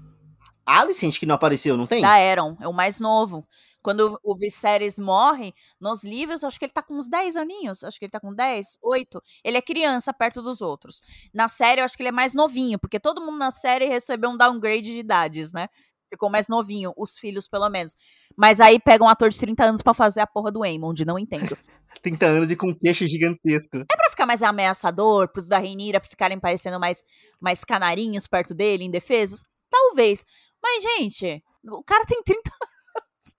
[0.66, 2.02] Alicent que não apareceu, não tem?
[2.02, 3.46] Da Aaron, é o mais novo.
[3.83, 7.85] Quando o Viserys morre, nos livros, acho que ele tá com uns 10 aninhos.
[7.85, 9.22] Acho que ele tá com 10, 8.
[9.44, 11.00] Ele é criança perto dos outros.
[11.33, 14.31] Na série, eu acho que ele é mais novinho, porque todo mundo na série recebeu
[14.31, 15.68] um downgrade de idades, né?
[16.11, 17.96] Ficou mais novinho, os filhos, pelo menos.
[18.37, 21.18] Mas aí pega um ator de 30 anos pra fazer a porra do Aemond, não
[21.18, 21.57] entendo.
[22.02, 23.79] 30 anos e com um queixo gigantesco.
[23.79, 27.05] É pra ficar mais ameaçador, pros da Reinira ficarem parecendo mais,
[27.40, 29.42] mais canarinhos perto dele, indefesos?
[29.70, 30.24] Talvez.
[30.66, 33.37] Mas, gente, o cara tem 30 anos.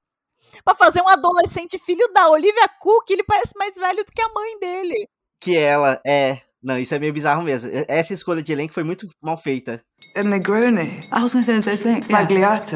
[0.63, 4.30] pra fazer um adolescente filho da Olivia Cook, ele parece mais velho do que a
[4.30, 5.10] mãe dele.
[5.42, 6.40] Que ela é.
[6.63, 7.70] Não, isso é meio bizarro mesmo.
[7.88, 9.84] Essa escolha de elenco foi muito mal feita.
[10.16, 11.02] Negroni.
[11.13, 12.12] I was to say the same thing.
[12.12, 12.26] Yeah.
[12.26, 12.76] Bagliato.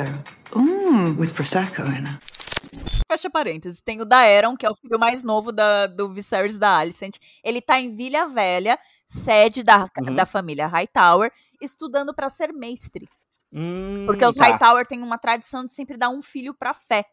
[0.54, 1.18] Mm.
[1.18, 2.32] With Prosecco in it.
[3.10, 3.82] Fecha parênteses.
[3.82, 7.18] Tem o Daeron, que é o filho mais novo da, do Viserys da Alicent.
[7.44, 10.16] Ele tá em Vilha Velha, sede da, Uhum.
[10.16, 13.10] da família Hightower, estudando pra ser mestre.
[13.54, 14.46] Hum, Porque os tá.
[14.46, 17.06] Hightower têm uma tradição de sempre dar um filho pra fé,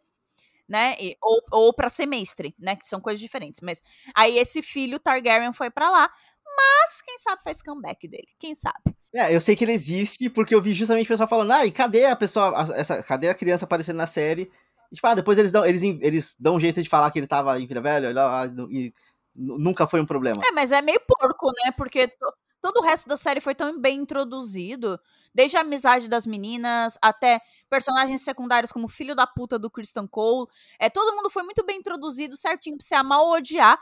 [0.69, 0.97] né?
[1.01, 2.77] E- ou, ou para ser mestre, né?
[2.77, 3.61] Que são coisas diferentes.
[3.63, 3.83] Mas
[4.15, 6.11] aí esse filho Targaryen foi pra lá,
[6.57, 8.29] mas quem sabe faz comeback dele.
[8.39, 8.97] Quem sabe?
[9.15, 11.73] É, eu sei que ele existe porque eu vi justamente o pessoal falando, ah, e
[11.73, 14.51] cadê a pessoa, a- essa, cadê a criança aparecendo na série?
[14.93, 17.27] E, tipo, ah, depois eles dão, eles, eles dão um jeito de falar que ele
[17.27, 18.93] tava em Vila Velha olha, e
[19.35, 20.43] nu- nunca foi um problema.
[20.47, 21.73] É, mas é meio porco, né?
[21.77, 24.99] Porque to- todo o resto da série foi tão bem introduzido.
[25.39, 30.05] Desde a amizade das meninas até personagens secundários como o filho da puta do Christian
[30.09, 30.49] Cole.
[30.81, 33.81] É, todo mundo foi muito bem introduzido, certinho, pra você amar ou odiar.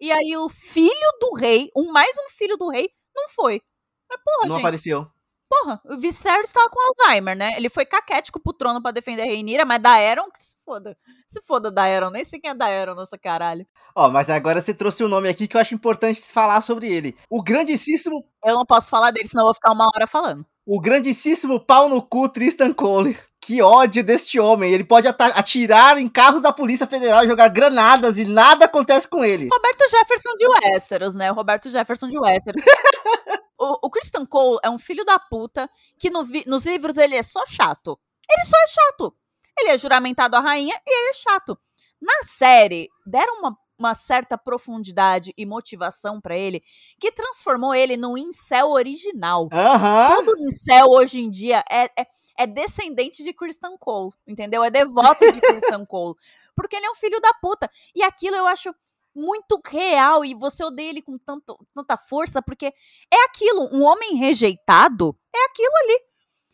[0.00, 0.90] E aí o filho
[1.20, 3.62] do rei, um mais um filho do rei, não foi.
[4.10, 4.64] Mas porra, não gente.
[4.64, 5.06] apareceu.
[5.48, 7.56] Porra, o Viserys tava com Alzheimer, né?
[7.56, 10.98] Ele foi caquético pro trono pra defender a Reinira, mas Daeron, que se foda.
[11.24, 13.64] Se foda Daeron, nem sei quem é Daeron nessa caralho.
[13.94, 17.16] Ó, mas agora você trouxe um nome aqui que eu acho importante falar sobre ele.
[17.30, 20.44] O grandíssimo, Eu não posso falar dele, senão eu vou ficar uma hora falando.
[20.66, 23.16] O grandíssimo pau no cu Tristan Cole.
[23.40, 24.72] Que ódio deste homem.
[24.72, 29.24] Ele pode atirar em carros da Polícia Federal e jogar granadas e nada acontece com
[29.24, 29.48] ele.
[29.52, 31.30] Roberto Jefferson de Westeros, né?
[31.30, 32.60] Roberto Jefferson de Westeros.
[33.56, 37.22] o, o Christian Cole é um filho da puta que no nos livros ele é
[37.22, 37.96] só chato.
[38.28, 39.14] Ele só é chato.
[39.56, 41.56] Ele é juramentado à rainha e ele é chato.
[42.02, 46.62] Na série, deram uma, uma certa profundidade e motivação pra ele
[46.98, 49.48] que transformou ele no incel original.
[49.52, 50.16] Aham.
[50.16, 52.06] Todo incel hoje em dia é, é,
[52.38, 54.64] é descendente de Christian Cole, entendeu?
[54.64, 56.14] É devoto de Christian Cole.
[56.54, 57.70] Porque ele é um filho da puta.
[57.94, 58.74] E aquilo eu acho
[59.14, 64.16] muito real e você odeia ele com tanto, tanta força, porque é aquilo, um homem
[64.16, 66.00] rejeitado é aquilo ali.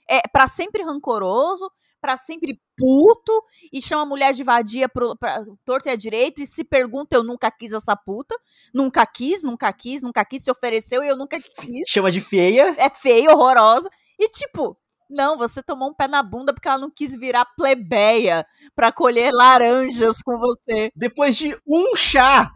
[0.08, 1.70] É pra sempre rancoroso,
[2.02, 3.32] pra sempre puto,
[3.72, 7.16] e chama a mulher de vadia pro, pra torto e a direito, e se pergunta,
[7.16, 8.36] eu nunca quis essa puta,
[8.74, 12.74] nunca quis, nunca quis, nunca quis, se ofereceu e eu nunca quis Chama de feia.
[12.76, 13.88] é feia, horrorosa.
[14.18, 14.76] E tipo,
[15.08, 19.30] não, você tomou um pé na bunda porque ela não quis virar plebeia pra colher
[19.32, 20.90] laranjas com você.
[20.96, 22.50] Depois de um chá,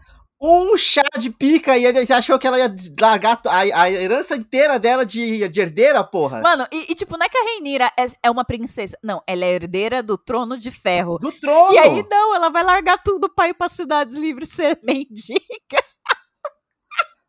[0.47, 4.79] um chá de pica, e ele achou que ela ia largar a, a herança inteira
[4.79, 6.41] dela de, de herdeira, porra.
[6.41, 8.97] Mano, e, e, tipo, não é que a Reinira é, é uma princesa.
[9.03, 11.19] Não, ela é herdeira do trono de ferro.
[11.19, 11.75] Do trono.
[11.75, 15.83] E aí, não, ela vai largar tudo pra ir pra cidades livres ser mendiga.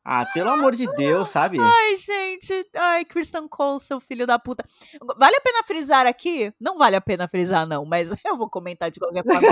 [0.09, 1.57] Ah, pelo amor de Deus, sabe?
[1.59, 2.65] Ai, gente.
[2.73, 4.63] Ai, Kristen Cole, seu filho da puta.
[5.17, 6.53] Vale a pena frisar aqui?
[6.57, 9.49] Não vale a pena frisar, não, mas eu vou comentar de qualquer forma.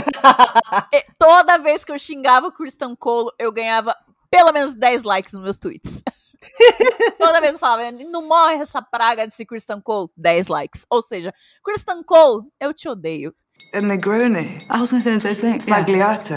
[0.94, 3.94] E Toda vez que eu xingava o Kristen Cole, eu ganhava
[4.32, 6.02] pelo menos 10 likes nos meus tweets.
[7.20, 10.86] Toda vez eu falava, não morre essa praga desse Kristen Cole, 10 likes.
[10.90, 11.34] Ou seja,
[11.66, 13.36] Kristen Cole, eu te odeio.
[13.74, 14.66] A Negroni.
[14.70, 15.70] I was going to say the same thing.
[15.70, 15.84] Yeah.
[15.84, 16.36] Bagliato.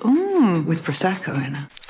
[0.00, 0.66] Mm.
[0.66, 1.89] With Prosecco in it.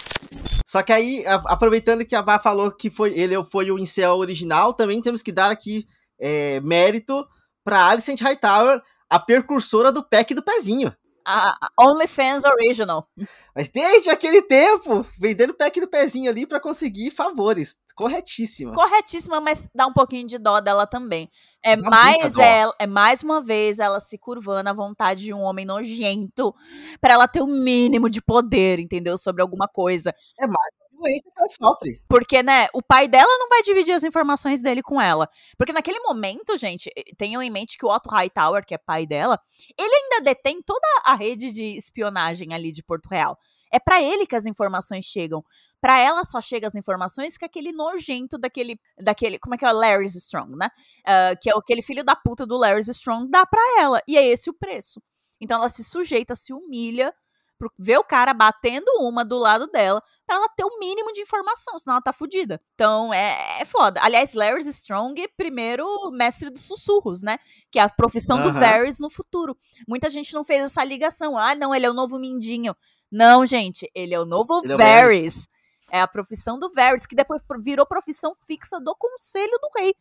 [0.70, 4.72] Só que aí, aproveitando que a Bá falou que foi, ele foi o incel original,
[4.72, 5.84] também temos que dar aqui
[6.16, 7.26] é, mérito
[7.64, 10.94] pra Alicent Hightower, a precursora do pack do pezinho.
[11.26, 13.08] A OnlyFans Original.
[13.54, 17.78] Mas desde aquele tempo, vendendo pack do pezinho ali pra conseguir favores.
[17.94, 18.72] Corretíssima.
[18.72, 21.28] Corretíssima, mas dá um pouquinho de dó dela também.
[21.62, 25.40] É Dá mais ela, é mais uma vez ela se curvando à vontade de um
[25.40, 26.54] homem nojento
[27.00, 29.18] pra ela ter o mínimo de poder, entendeu?
[29.18, 30.14] Sobre alguma coisa.
[30.38, 32.02] É mais que ela sofre.
[32.08, 35.28] Porque, né, o pai dela não vai dividir as informações dele com ela.
[35.56, 39.38] Porque naquele momento, gente, tenham em mente que o Otto Hightower, que é pai dela,
[39.78, 43.38] ele ainda detém toda a rede de espionagem ali de Porto Real.
[43.72, 45.44] É pra ele que as informações chegam.
[45.80, 49.72] Pra ela só chegam as informações que aquele nojento daquele, daquele, como é que é,
[49.72, 50.68] Larry Strong, né?
[51.06, 54.02] Ah, que é aquele filho da puta do Larry Strong dá pra ela.
[54.08, 55.00] E é esse o preço.
[55.40, 57.14] Então ela se sujeita, se humilha,
[57.60, 61.20] pro- vê o cara batendo uma do lado dela, pra ela ter o mínimo de
[61.20, 62.58] informação, senão ela tá fudida.
[62.74, 64.00] Então é, é foda.
[64.02, 67.38] Aliás, Larry Strong, primeiro mestre dos sussurros, né?
[67.70, 68.48] Que é a profissão do.
[68.52, 69.54] Varys no futuro.
[69.86, 71.36] Muita gente não fez essa ligação.
[71.36, 72.74] Ah, não, ele é o novo Mindinho.
[73.12, 75.46] Não, gente, ele é o novo Ele é Varys.
[75.90, 79.94] É a profissão do Varys, que depois virou profissão fixa do Conselho do Rei.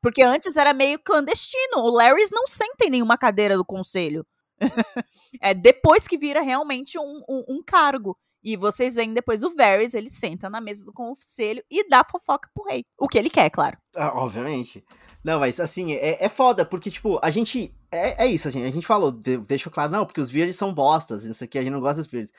[0.00, 1.78] Porque antes era meio clandestino.
[1.78, 4.24] O Larrys não senta em nenhuma cadeira do conselho.
[5.40, 8.16] é depois que vira realmente um, um- um cargo.
[8.42, 12.48] E vocês veem depois o Varys, ele senta na mesa do conselho e dá fofoca
[12.54, 12.84] pro rei.
[12.98, 13.78] O que ele quer, claro.
[13.96, 14.84] Ah, obviamente.
[15.24, 17.74] Não, mas assim, é, é foda, porque, tipo, a gente.
[17.90, 20.74] É, é isso, assim, a gente falou, de, deixou claro, não, porque os verdes são
[20.74, 22.32] bostas, isso aqui, a gente não gosta dos verdes.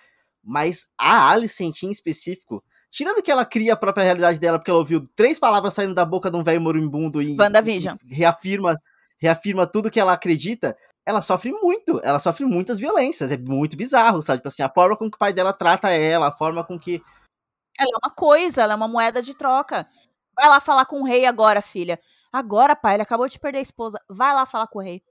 [0.44, 4.80] Mas a Alicent em específico, tirando que ela cria a própria realidade dela, porque ela
[4.80, 7.98] ouviu três palavras saindo da boca de um velho moribundo e, WandaVision.
[8.06, 8.80] e reafirma,
[9.18, 14.22] reafirma tudo que ela acredita, ela sofre muito, ela sofre muitas violências, é muito bizarro,
[14.22, 14.40] sabe?
[14.40, 17.02] Tipo assim, a forma com que o pai dela trata ela, a forma com que.
[17.78, 19.88] Ela é uma coisa, ela é uma moeda de troca.
[20.36, 22.00] Vai lá falar com o rei agora, filha.
[22.32, 24.00] Agora, pai, ele acabou de perder a esposa.
[24.10, 25.02] Vai lá falar com o rei.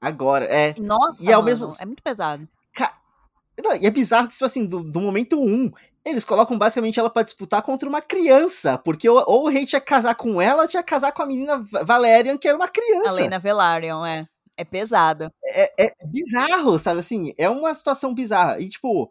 [0.00, 0.74] Agora, é.
[0.78, 2.48] Nossa, E mano, mesmo- é muito pesado.
[3.62, 5.70] Não, e é bizarro que, tipo assim, do, do momento 1,
[6.02, 8.78] eles colocam basicamente ela pra disputar contra uma criança.
[8.78, 11.22] Porque ou, ou o rei tinha que casar com ela, ou tinha que casar com
[11.22, 13.10] a menina Va- Valerian, que era uma criança.
[13.10, 14.24] A Lena Velaryon, é.
[14.60, 15.32] É pesado.
[15.46, 17.32] É, é bizarro, sabe assim?
[17.38, 18.60] É uma situação bizarra.
[18.60, 19.10] E, tipo.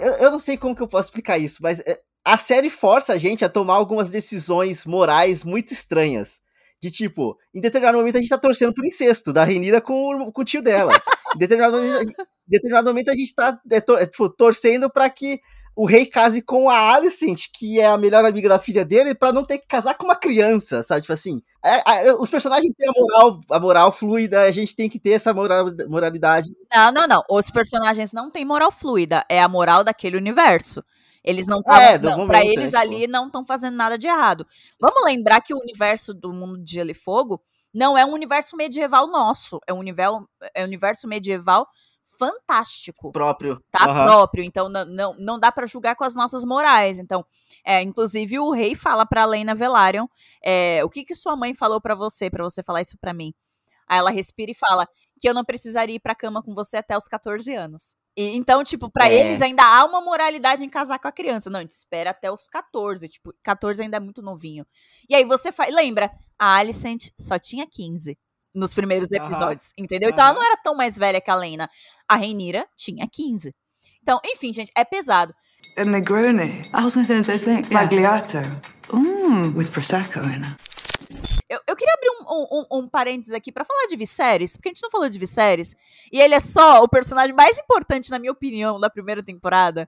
[0.00, 3.12] Eu, eu não sei como que eu posso explicar isso, mas é, a série força
[3.14, 6.40] a gente a tomar algumas decisões morais muito estranhas.
[6.80, 10.42] De tipo, em determinado momento a gente tá torcendo pro incesto da Renira com, com
[10.42, 10.92] o tio dela.
[11.34, 14.90] Em determinado momento, gente- em determinado momento a gente tá é, tor- é, tipo, torcendo
[14.90, 15.40] pra que
[15.74, 19.32] o rei case com a Alicent, que é a melhor amiga da filha dele, pra
[19.32, 21.00] não ter que casar com uma criança, sabe?
[21.00, 24.88] Tipo assim, é, é, os personagens têm a moral, a moral fluida, a gente tem
[24.88, 26.50] que ter essa moral, moralidade.
[26.72, 27.22] Não, não, não.
[27.30, 29.24] Os personagens não têm moral fluida.
[29.28, 30.82] É a moral daquele universo.
[31.24, 32.78] Eles não É, pra né, eles tipo.
[32.78, 34.44] ali não estão fazendo nada de errado.
[34.80, 37.40] Vamos lembrar que o universo do mundo de Gelo e Fogo
[37.72, 39.60] não é um universo medieval nosso.
[39.66, 41.68] É um universo, é um universo medieval
[42.26, 43.12] fantástico.
[43.12, 43.62] próprio.
[43.70, 44.04] tá Aham.
[44.06, 46.98] próprio, então não, não, não dá pra julgar com as nossas morais.
[46.98, 47.24] Então,
[47.64, 50.06] é, inclusive o rei fala pra Lena Velaryon,
[50.44, 53.32] é, o que que sua mãe falou pra você, pra você falar isso pra mim?
[53.88, 54.86] Aí ela respira e fala
[55.20, 57.94] que eu não precisaria ir pra cama com você até os 14 anos.
[58.16, 59.14] E, então, tipo, pra É.
[59.14, 61.50] eles ainda há uma moralidade em casar com a criança.
[61.50, 64.64] Não, a gente espera até os 14, tipo, 14 ainda é muito novinho.
[65.08, 68.18] E aí você faz, lembra, a Alicent só tinha 15
[68.54, 70.10] nos primeiros episódios, entendeu?
[70.10, 71.68] Então ela não era tão mais velha que a Lena.
[72.08, 73.54] A Reinira tinha 15.
[74.02, 75.34] Então, enfim, gente, é pesado.
[75.76, 76.60] A Negroni.
[76.74, 77.72] I was going to say the same thing.
[77.72, 77.86] Yeah.
[77.86, 78.38] Magliato.
[78.92, 79.56] Mm.
[79.56, 80.56] With Prosecco in it.
[81.48, 84.68] Eu, eu queria abrir um, um, um- um parênteses aqui pra falar de Viserys, porque
[84.68, 85.74] a gente não falou de Viserys,
[86.10, 89.86] e ele é só o personagem mais importante, na minha opinião, da primeira temporada,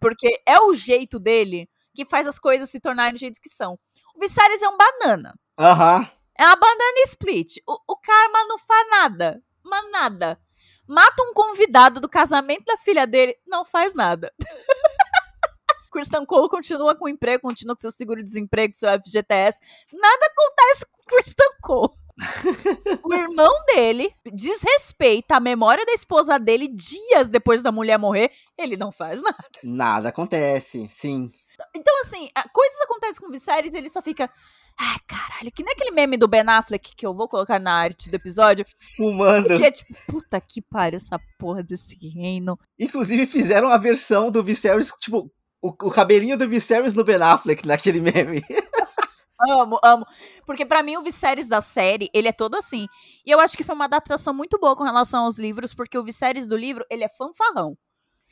[0.00, 3.78] porque é o jeito dele que faz as coisas se tornarem do jeito que são.
[4.14, 5.34] O Viserys é um banana.
[5.58, 6.08] Aham.
[6.38, 7.56] É uma banana split.
[7.66, 9.42] O, o cara mas não faz nada.
[9.62, 10.40] Mas nada.
[10.86, 14.32] Mata um convidado do casamento da filha dele, não faz nada.
[15.90, 19.60] Christian Cole continua com o emprego, continua com seu seguro-desemprego, seu FGTS.
[19.92, 21.92] Nada acontece com Christian Cole.
[23.02, 28.30] o irmão dele desrespeita a memória da esposa dele dias depois da mulher morrer.
[28.58, 29.48] Ele não faz nada.
[29.62, 31.30] Nada acontece, sim.
[31.74, 34.30] Então, assim, coisas acontecem com o Viserys e ele só fica.
[34.78, 38.10] Ai, caralho, que nem aquele meme do Ben Affleck que eu vou colocar na arte
[38.10, 38.64] do episódio,
[38.96, 39.56] Fumando.
[39.56, 42.58] que é tipo, puta que pariu essa porra desse reino.
[42.78, 47.66] Inclusive fizeram a versão do Viserys, tipo, o, o cabelinho do Viserys no Ben Affleck
[47.66, 48.42] naquele meme.
[49.46, 50.06] Amo, amo.
[50.46, 52.86] Porque pra mim o Viserys da série, ele é todo assim.
[53.26, 56.04] E eu acho que foi uma adaptação muito boa com relação aos livros, porque o
[56.04, 57.76] Viserys do livro, ele é fanfarrão.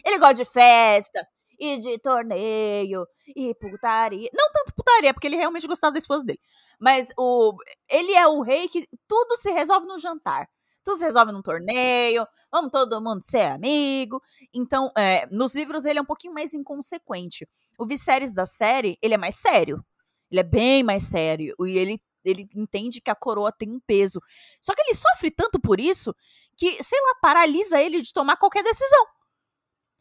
[0.05, 1.27] Ele gosta de festa,
[1.63, 4.29] e de torneio, e putaria.
[4.35, 6.41] Não tanto putaria, porque ele realmente gostava da esposa dele.
[6.77, 7.55] Mas o,
[7.89, 10.49] ele é o rei que tudo se resolve no jantar.
[10.85, 14.21] Tudo se resolve num torneio, vamos todo mundo ser amigo.
[14.53, 17.49] Então, é, nos livros ele é um pouquinho mais inconsequente.
[17.79, 19.85] O Viserys da série, ele é mais sério.
[20.29, 21.55] Ele é bem mais sério.
[21.61, 24.21] E ele, ele entende que a coroa tem um peso.
[24.61, 26.13] Só que ele sofre tanto por isso
[26.57, 29.07] que, sei lá, paralisa ele de tomar qualquer decisão.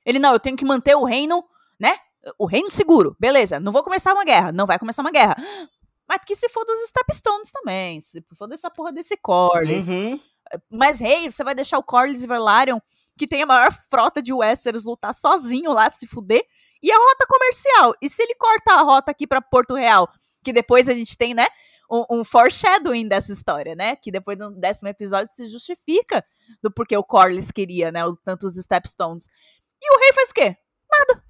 [0.05, 1.43] Ele, não, eu tenho que manter o reino
[1.81, 1.97] né?
[2.37, 5.35] O reino seguro, beleza, não vou começar uma guerra, não vai começar uma guerra.
[6.07, 9.87] Mas que se for dos Stepstones também, se for dessa porra desse Corlys.
[9.87, 10.19] Uhum.
[10.71, 12.79] Mas, rei, você vai deixar o Corlys e Velaryon,
[13.17, 16.43] que tem a maior frota de Westeros, lutar sozinho lá, se fuder?
[16.83, 17.95] E a rota comercial?
[18.01, 20.07] E se ele corta a rota aqui pra Porto Real?
[20.43, 21.47] Que depois a gente tem, né,
[21.89, 23.95] um, foreshadowing dessa história, né?
[23.95, 26.23] Que depois no décimo episódio se justifica
[26.61, 29.27] do porquê o Corlys queria, né, o, tanto os Stepstones.
[29.81, 30.57] E o rei fez o quê?
[30.91, 31.23] Nada.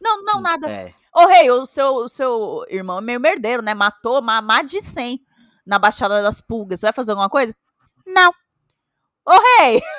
[0.00, 0.68] Não, não, nada.
[0.70, 0.94] É.
[1.14, 3.72] Ô, rei, o seu, o seu irmão é meio merdeiro, né?
[3.74, 5.20] Matou ma- mais de 100
[5.66, 6.80] na Baixada das Pulgas.
[6.80, 7.54] Você vai fazer alguma coisa?
[8.06, 8.32] Não.
[9.26, 9.80] Ô, rei!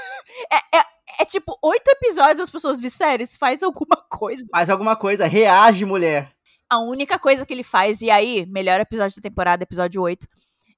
[0.52, 0.84] É, é,
[1.22, 4.46] é tipo, oito episódios as pessoas Viserys faz alguma coisa.
[4.52, 6.32] Faz alguma coisa, reage, mulher.
[6.70, 10.28] A única coisa que ele faz, e aí, melhor episódio da temporada, episódio 8,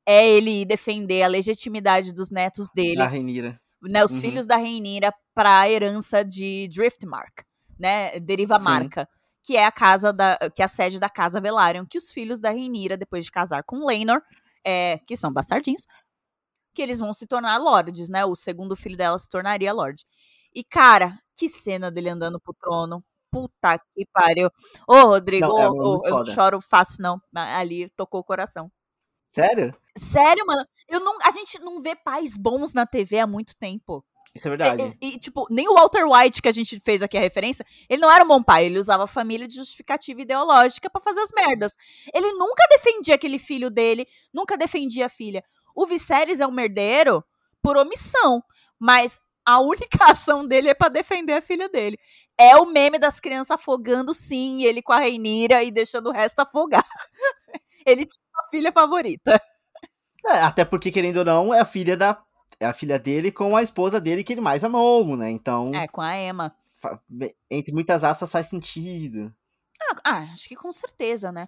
[0.05, 3.57] é ele defender a legitimidade dos netos dele, Da Renira.
[3.81, 4.03] Né?
[4.03, 4.21] Os Uhum.
[4.21, 7.43] filhos da Reinira pra herança de Driftmark,
[7.79, 8.19] né?
[8.19, 8.65] Deriva Sim.
[8.65, 9.07] Marca.
[9.43, 10.37] Que é a casa da.
[10.55, 13.63] que é a sede da casa Velaryon, que os filhos da Reinira, depois de casar
[13.63, 14.21] com Laenor,
[14.65, 15.83] é, que são bastardinhos,
[16.75, 18.25] que eles vão se tornar lords, né?
[18.25, 20.03] O segundo filho dela se tornaria lord.
[20.53, 23.03] E, cara, que cena dele andando pro trono.
[23.31, 24.49] Puta que pariu.
[24.87, 27.21] Ô, Rodrigo, Não, é eu não choro fácil, não.
[27.35, 28.71] Ali tocou o coração.
[29.31, 29.75] Sério?
[29.97, 30.65] Sério, mano.
[30.87, 34.03] Eu não, a gente não vê pais bons na TV há muito tempo.
[34.33, 34.97] Isso é verdade.
[35.01, 38.01] E, e, tipo, nem o Walter White, que a gente fez aqui a referência, ele
[38.01, 41.31] não era um bom pai, ele usava a família de justificativa ideológica pra fazer as
[41.31, 41.75] merdas.
[42.13, 45.43] Ele nunca defendia aquele filho dele, nunca defendia a filha.
[45.75, 47.23] O Viserys é um merdeiro
[47.61, 48.43] por omissão,
[48.79, 51.97] mas a única ação dele é pra defender a filha dele.
[52.37, 56.39] É o meme das crianças afogando, sim, ele com a Reinira e deixando o resto
[56.39, 56.85] afogar.
[57.85, 59.41] ele tinha uma filha favorita.
[60.27, 62.21] É, até porque, querendo ou não, é a filha da.
[62.59, 65.29] É a filha dele com a esposa dele que ele mais amou, né?
[65.29, 66.55] Então, É, com a Emma.
[67.49, 69.33] entre muitas aspas, faz sentido.
[69.79, 71.47] Ah, ah, acho que com certeza, né?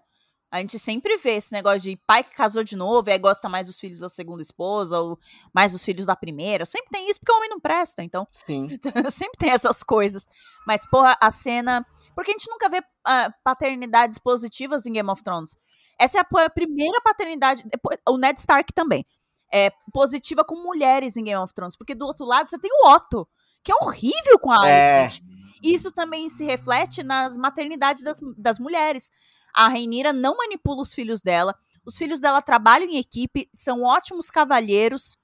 [0.51, 3.47] A gente sempre vê esse negócio de pai que casou de novo e aí gosta
[3.47, 5.19] mais dos filhos da segunda esposa ou
[5.53, 6.65] mais dos filhos da primeira.
[6.65, 8.67] Sempre tem isso porque o homem não presta, então Sim.
[9.11, 10.27] sempre tem essas coisas.
[10.65, 11.85] Mas, porra, a cena.
[12.15, 15.55] Porque a gente nunca vê ah, paternidades positivas em Game of Thrones.
[15.99, 17.63] Essa é a, primeira paternidade.
[17.65, 19.05] depois- O Ned Stark também.
[19.51, 21.75] É positiva com mulheres em Game of Thrones.
[21.75, 23.27] Porque do outro lado você tem o Otto,
[23.63, 25.01] que é horrível com a É.
[25.03, 25.23] Alicent.
[25.62, 29.12] Isso também se reflete nas maternidades das, das mulheres.
[29.53, 31.53] A Reinira não manipula os filhos dela.
[31.85, 35.17] Os filhos dela trabalham em equipe, são ótimos cavalheiros,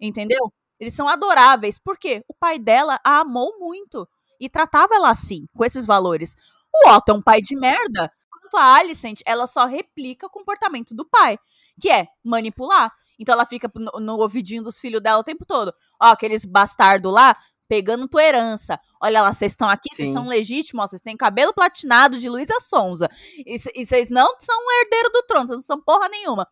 [0.00, 0.52] entendeu?
[0.78, 1.78] Eles são adoráveis.
[1.78, 2.22] Por quê?
[2.28, 4.06] O pai dela a amou muito
[4.38, 6.36] e tratava ela assim, com esses valores.
[6.72, 8.12] O Otto é um pai de merda.
[8.50, 11.38] Quanto a Alicent, ela só replica o comportamento do pai,
[11.80, 12.92] que é manipular.
[13.18, 15.72] Então ela fica no, no ouvidinho dos filhos dela o tempo todo.
[16.02, 17.36] Ó, aqueles bastardos lá
[17.68, 18.80] pegando tua herança.
[19.00, 22.58] Olha lá, vocês estão aqui, vocês são legítimos, ó, vocês têm cabelo platinado de Luísa
[22.58, 23.08] Sonza.
[23.46, 26.48] E vocês não são herdeiro do trono, vocês não são porra nenhuma.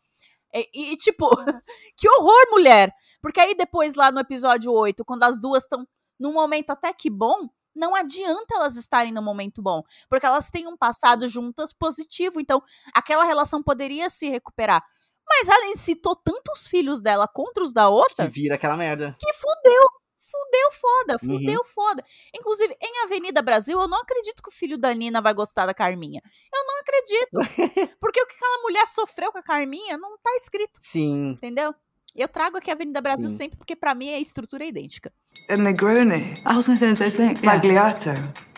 [0.55, 1.29] E, e, tipo,
[1.97, 2.93] que horror, mulher!
[3.21, 5.85] Porque aí depois, lá no episódio 8, quando as duas estão
[6.21, 9.83] num momento até que bom, não adianta elas estarem num momento bom.
[10.11, 12.41] Porque elas têm um passado juntas positivo.
[12.41, 12.63] Então,
[12.93, 14.85] aquela relação poderia se recuperar.
[15.27, 19.17] Mas ela incitou tanto os filhos dela contra os da Que outra vira aquela merda.
[19.19, 19.83] que fudeu.
[20.31, 21.39] Fudeu foda, Uhum.
[21.39, 22.05] fudeu foda.
[22.35, 25.73] Inclusive, em Avenida Brasil, eu não acredito que o filho da Nina vai gostar da
[25.73, 26.21] Carminha.
[26.55, 27.31] Eu não acredito.
[28.01, 31.31] Porque o que aquela mulher sofreu com a Carminha não tá escrito, Sim.
[31.31, 31.75] entendeu?
[32.19, 33.37] Eu trago aqui a Avenida Brasil Sim.
[33.37, 35.13] sempre porque pra mim a estrutura é idêntica.
[35.49, 36.35] A Negroni.
[36.45, 37.47] I was going to say the same thing.
[37.47, 38.11] Magliato.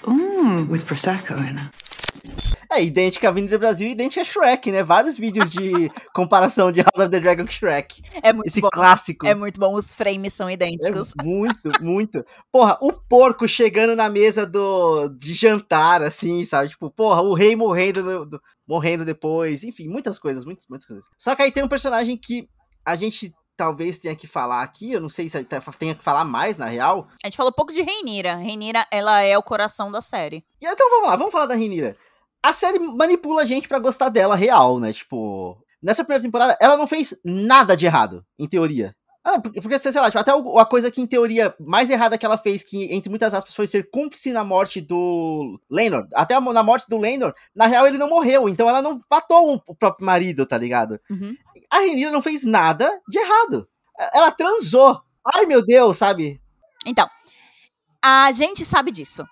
[0.07, 0.71] Mm.
[0.71, 1.71] With Prosecco in it.
[2.73, 4.83] É idêntica a Avenida Brasil e idêntica a Shrek, né?
[4.83, 8.01] Vários vídeos de comparação de House of the Dragon com Shrek.
[8.23, 8.71] É muito Esse bom.
[8.73, 9.27] clássico.
[9.27, 11.13] É muito bom, os frames são É idênticos.
[11.23, 12.25] muito, muito.
[12.51, 16.71] Porra, o porco chegando na mesa do de jantar, assim, sabe?
[16.71, 19.65] Tipo, porra, o rei morrendo, no- do- morrendo depois.
[19.65, 21.05] Enfim, muitas coisas, muitas, muitas coisas.
[21.19, 22.49] Só que aí tem um personagem que
[22.87, 24.91] a gente talvez tenha que falar aqui.
[24.91, 27.07] Eu não sei se tenha que falar mais, na real.
[27.23, 28.37] A gente falou pouco de Reinira.
[28.37, 30.43] Reinira, ela é o coração da série.
[30.59, 31.95] E então vamos lá, vamos falar da Renira.
[32.43, 34.95] A série manipula a gente pra gostar dela real, né?
[34.95, 38.97] Tipo, nessa primeira temporada, ela não fez nada de errado, em teoria.
[39.33, 42.27] Ah, porque, porque, sei lá, tipo, até a coisa que em teoria mais errada que
[42.27, 46.09] ela fez, que entre muitas aspas foi ser cúmplice na morte do Lenor.
[46.15, 49.63] Até a na morte do Lenor, na real ele não morreu, então ela não matou
[49.69, 51.01] o próprio marido, tá ligado?
[51.09, 51.37] Uhum.
[51.71, 53.69] A Renira não fez nada de errado.
[54.13, 55.01] Ela transou.
[55.25, 56.43] Ai meu Deus, sabe?
[56.85, 57.09] Então,
[58.03, 59.25] a gente sabe disso.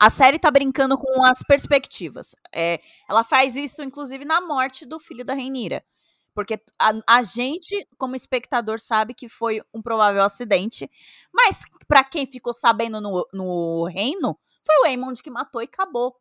[0.00, 2.34] A série tá brincando com as perspectivas.
[2.52, 5.84] É, ela faz isso, inclusive, na morte do filho da Reinira.
[6.34, 10.90] Porque a, a gente, como espectador, sabe que foi um provável acidente.
[11.32, 16.16] Mas, pra quem ficou sabendo no, no reino, foi o Aemond que matou e acabou.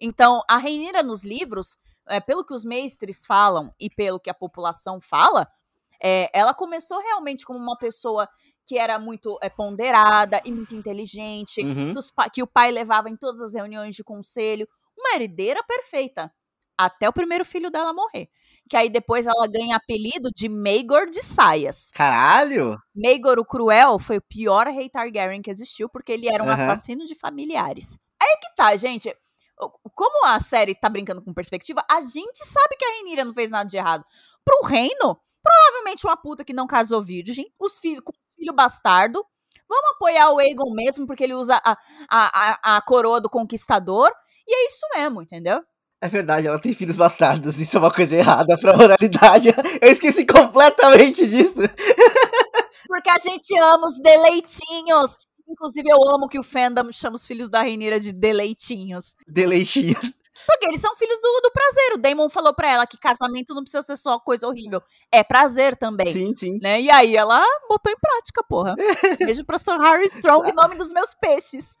[0.00, 1.78] Então, a Rainira nos livros,
[2.08, 5.48] é, pelo que os mestres falam e pelo que a população fala,
[6.02, 8.28] é, ela começou realmente como uma pessoa
[8.66, 11.92] que era muito é, ponderada e muito inteligente, Uhum.
[11.92, 14.66] dos que o pai levava em todas as reuniões de conselho,
[14.96, 16.32] uma herdeira perfeita,
[16.76, 18.28] até o primeiro filho dela morrer.
[18.68, 21.90] Que aí depois ela ganha apelido de Maegor de Saias.
[21.92, 22.78] Caralho!
[22.94, 26.62] Maegor o Cruel foi o pior rei Targaryen que existiu, porque ele era um Aham.
[26.72, 27.98] assassino de familiares.
[28.20, 29.14] Aí que tá, gente.
[29.94, 33.50] Como a série tá brincando com perspectiva, a gente sabe que a Rhaenyra não fez
[33.50, 34.04] nada de errado.
[34.44, 39.24] Pro reino, provavelmente uma puta que não casou virgem, os filhos com filho bastardo.
[39.68, 41.72] Vamos apoiar o Aegon mesmo, porque ele usa a,
[42.10, 44.10] a, a, a coroa do conquistador.
[44.46, 45.62] E é isso mesmo, entendeu?
[46.04, 47.58] É verdade, ela tem filhos bastardos.
[47.58, 49.48] Isso é uma coisa errada pra moralidade.
[49.80, 51.62] Eu esqueci completamente disso.
[52.86, 55.16] Porque a gente ama os deleitinhos.
[55.48, 59.16] Inclusive, eu amo que o fandom chama os filhos da Rhaenyra de deleitinhos.
[59.26, 60.14] Deleitinhos.
[60.46, 61.94] Porque eles são filhos do, do prazer.
[61.94, 64.82] O Damon falou pra ela que casamento não precisa ser só coisa horrível.
[65.10, 66.12] É prazer também.
[66.12, 66.58] Sim, sim.
[66.60, 66.82] Né?
[66.82, 68.74] E aí ela botou em prática, porra.
[69.24, 71.78] Beijo pra Sir Harry Strong, em nome dos meus peixes.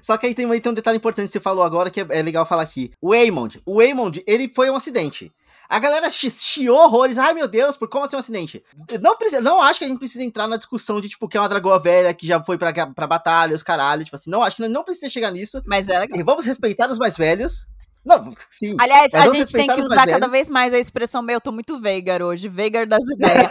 [0.00, 2.22] Só que aí tem, tem um detalhe importante que você falou agora que é, é
[2.22, 2.92] legal falar aqui.
[3.00, 3.60] O Aemond.
[3.66, 5.32] O Aemond, ele foi um acidente.
[5.68, 7.16] A galera chi- chiou horrores.
[7.18, 8.62] Ai, meu Deus, por como assim um acidente?
[9.00, 11.40] Não, precisa, não acho que a gente precisa entrar na discussão de, tipo, que é
[11.40, 14.04] uma dragoa velha que já foi pra, pra batalha, os caralho.
[14.04, 15.62] Tipo assim, não acho que não, não precisa chegar nisso.
[15.66, 16.18] Mas é legal.
[16.18, 17.66] E vamos respeitar os mais velhos.
[18.04, 18.76] Não, sim.
[18.80, 21.80] Aliás, a gente tem que usar cada vez mais a expressão meu, eu tô muito
[21.80, 22.48] Veigar hoje.
[22.48, 23.48] Veigar das ideias.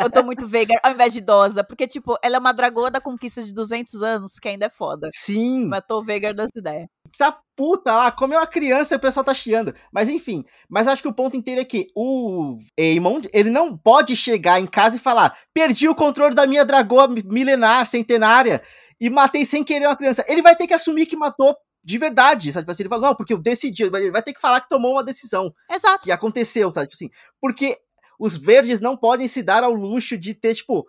[0.00, 1.64] eu tô muito Veigar ao invés de idosa.
[1.64, 5.08] Porque, tipo, ela é uma dragoa da conquista de 200 anos, que ainda é foda.
[5.12, 5.66] Sim.
[5.66, 6.86] Mas tô Veigar das ideias.
[7.18, 9.74] tá puta lá, comeu uma criança e o pessoal tá chiando.
[9.92, 13.76] Mas enfim, mas eu acho que o ponto inteiro é que o Aemond, ele não
[13.76, 18.62] pode chegar em casa e falar: perdi o controle da minha dragoa mi- milenar, centenária,
[19.00, 20.24] e matei sem querer uma criança.
[20.28, 21.56] Ele vai ter que assumir que matou
[21.88, 22.64] de verdade, sabe?
[22.64, 24.92] Tipo assim, ele fala, não, porque eu decidi, ele vai ter que falar que tomou
[24.92, 26.04] uma decisão, Exato.
[26.04, 26.86] que aconteceu, sabe?
[26.86, 27.10] Tipo assim,
[27.40, 27.78] porque
[28.20, 30.86] os verdes não podem se dar ao luxo de ter, tipo,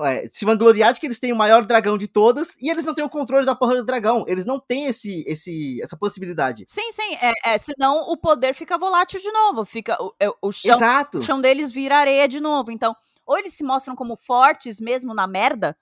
[0.00, 2.94] é, se vangloriar de que eles têm o maior dragão de todas e eles não
[2.94, 4.26] têm o controle da porra do dragão.
[4.28, 6.64] Eles não têm esse, esse, essa possibilidade.
[6.66, 7.16] Sim, sim.
[7.22, 9.64] É, é, senão o poder fica volátil de novo.
[9.64, 11.18] Fica o, é, o chão, Exato.
[11.20, 12.70] o chão deles vira areia de novo.
[12.70, 15.74] Então, ou eles se mostram como fortes mesmo na merda,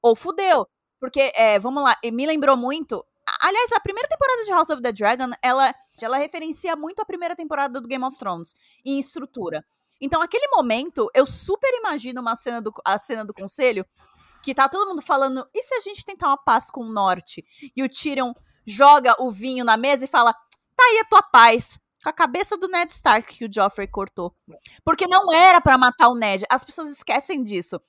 [0.00, 0.66] ou fudeu.
[0.98, 3.04] Porque, é, vamos lá, me lembrou muito.
[3.40, 7.36] Aliás, a primeira temporada de House of the Dragon, ela, ela referencia muito a primeira
[7.36, 8.54] temporada do Game of Thrones
[8.84, 9.64] em estrutura.
[10.00, 13.86] Então, aquele momento, eu super imagino uma cena do, a cena do conselho,
[14.42, 17.44] que tá todo mundo falando, e se a gente tentar uma paz com o norte?
[17.76, 18.32] E o Tyrion
[18.66, 21.78] joga o vinho na mesa e fala, tá aí a tua paz.
[22.02, 24.34] Com a cabeça do Ned Stark que o Joffrey cortou.
[24.84, 26.44] Porque não era pra matar o Ned.
[26.50, 27.80] As pessoas esquecem disso.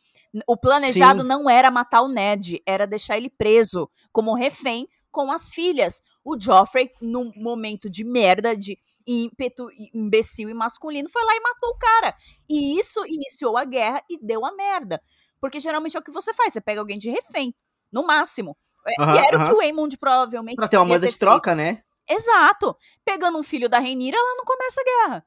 [0.47, 1.27] O planejado Sim.
[1.27, 6.01] não era matar o Ned, era deixar ele preso como refém com as filhas.
[6.25, 11.69] O Joffrey, num momento de merda, de ímpeto imbecil e masculino, foi lá e matou
[11.69, 12.13] o cara.
[12.49, 15.01] E isso iniciou a guerra e deu a merda.
[15.39, 17.53] Porque geralmente é o que você faz, você pega alguém de refém,
[17.91, 18.57] no máximo.
[18.99, 19.45] Aham, e era o aham.
[19.49, 21.81] que o Aemond provavelmente Pra ter uma moeda de troca, né?
[22.09, 22.75] Exato.
[23.05, 25.25] Pegando um filho da Rhaenyra, ela não começa a guerra.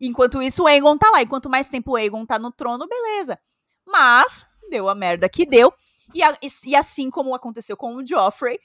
[0.00, 1.22] Enquanto isso, o Aegon tá lá.
[1.22, 3.38] E quanto mais tempo o Aegon tá no trono, beleza.
[3.86, 5.72] Mas, deu a merda que deu.
[6.14, 8.58] E, a- e assim como aconteceu com o Joffrey,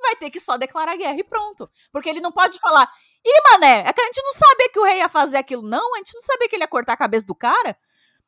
[0.00, 1.68] vai ter que só declarar guerra e pronto.
[1.92, 2.90] Porque ele não pode falar,
[3.24, 5.62] ih, mané, é que a gente não sabia que o rei ia fazer aquilo.
[5.62, 7.76] Não, a gente não sabia que ele ia cortar a cabeça do cara.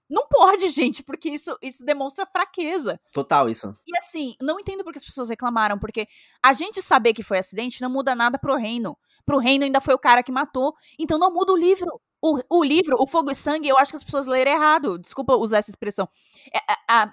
[0.08, 3.00] Não pode, gente, porque isso, isso demonstra fraqueza.
[3.12, 3.74] Total isso.
[3.86, 6.08] E assim, não entendo porque as pessoas reclamaram, porque
[6.42, 8.98] a gente saber que foi acidente não muda nada pro reino.
[9.24, 12.00] Pro reino ainda foi o cara que matou, então não muda o livro.
[12.22, 14.98] O, o livro, o Fogo e Sangue, eu acho que as pessoas leram errado.
[14.98, 16.06] Desculpa usar essa expressão.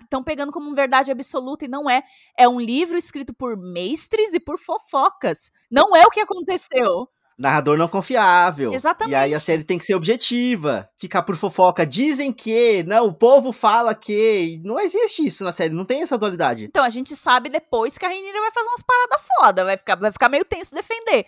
[0.01, 2.03] Estão pegando como verdade absoluta e não é.
[2.38, 5.49] É um livro escrito por mestres e por fofocas.
[5.72, 7.08] Não é o que aconteceu.
[7.38, 8.74] Narrador não confiável.
[8.74, 9.14] Exatamente.
[9.14, 10.89] E aí a série tem que ser objetiva.
[10.97, 11.86] Ficar por fofoca.
[11.86, 14.60] Dizem que, não, o povo fala que.
[14.64, 16.66] Não existe isso na série, não tem essa dualidade.
[16.66, 19.95] Então a gente sabe depois que a Rainha vai fazer umas paradas foda, vai ficar,
[19.95, 21.26] vai ficar meio tenso defender.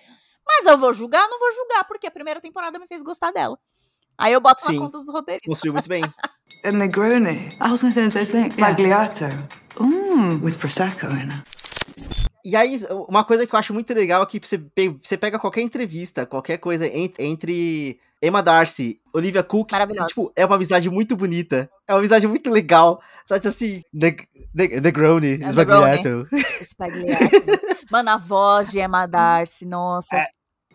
[0.50, 1.28] Mas eu vou julgar?
[1.30, 3.58] Não vou julgar, porque a primeira temporada me fez gostar dela.
[4.18, 4.74] Aí eu boto Sim.
[4.74, 5.47] na conta dos roteiristas.
[5.47, 6.04] Construiu muito bem.
[6.66, 7.50] A Negroni.
[7.62, 8.60] I was going to say the same thing.
[8.60, 8.74] Yeah.
[8.74, 9.26] Magliato.
[9.80, 10.41] Mm.
[10.43, 11.43] With Prosecco in it.
[12.43, 15.38] E aí, uma coisa que eu acho muito legal é que você, pe- você pega
[15.38, 20.89] qualquer entrevista, qualquer coisa en- entre Emma Darcy, Olivia Cook, e, tipo, é uma amizade
[20.89, 21.70] muito bonita.
[21.88, 23.02] É uma amizade muito legal.
[23.26, 26.28] Sabe assim, Neg- Neg- Negroni, É, Sbagliato.
[26.64, 27.24] Spagliato.
[27.91, 30.16] Mano, a voz de Emma Darcy, nossa.
[30.16, 30.28] É.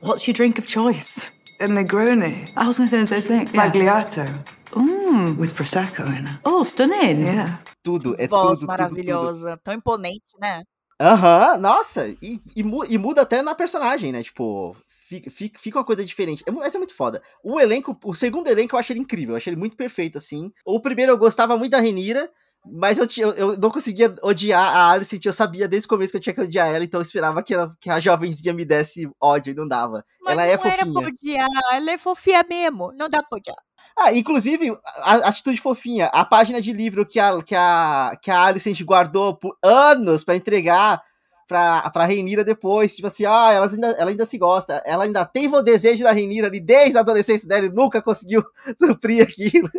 [0.05, 1.27] What's your drink of choice?
[1.61, 2.53] A Negroni.
[2.59, 3.55] I was going to say the same thing.
[3.55, 3.71] Yeah.
[3.71, 4.45] Magliato.
[4.73, 5.39] Mm.
[5.39, 6.41] With Prosecco in it.
[6.45, 7.23] Oh, stunning.
[7.23, 7.59] Yeah.
[7.83, 8.67] Tudo, é voz tudo, tudo, tudo.
[8.67, 9.57] maravilhosa.
[9.65, 10.63] Tão imponente, né?
[11.01, 14.23] Aham, nossa, e, e, e muda até na personagem, né?
[14.23, 14.77] Tipo,
[15.09, 16.45] fica, fica, uma coisa diferente.
[16.47, 17.23] É, mas é muito foda.
[17.43, 20.53] O elenco, o segundo elenco eu achei ele incrível, eu achei ele muito perfeito, assim.
[20.67, 22.31] O primeiro eu gostava muito da Renira,
[22.65, 26.17] mas eu, eu, eu não conseguia odiar a Alice, eu sabia desde o começo que
[26.17, 29.09] eu tinha que odiar ela, então eu esperava que, ela, que a jovenzinha me desse
[29.21, 30.05] ódio e não dava.
[30.23, 31.09] Mas ela é não era pra fofinha.
[31.09, 32.93] odiar, ela é fofinha mesmo.
[32.93, 33.57] Não dá pra odiar.
[33.97, 38.31] Ah, inclusive, a, a atitude fofinha, a página de livro que a, que a, que
[38.31, 41.03] a Alicent guardou por anos pra entregar
[41.47, 45.25] pra, pra Reinira depois, tipo assim, ah, ela ainda, ela ainda se gosta, ela ainda
[45.25, 48.43] teve o desejo da Reinira ali desde a adolescência dela e nunca conseguiu
[48.79, 49.71] suprir aquilo.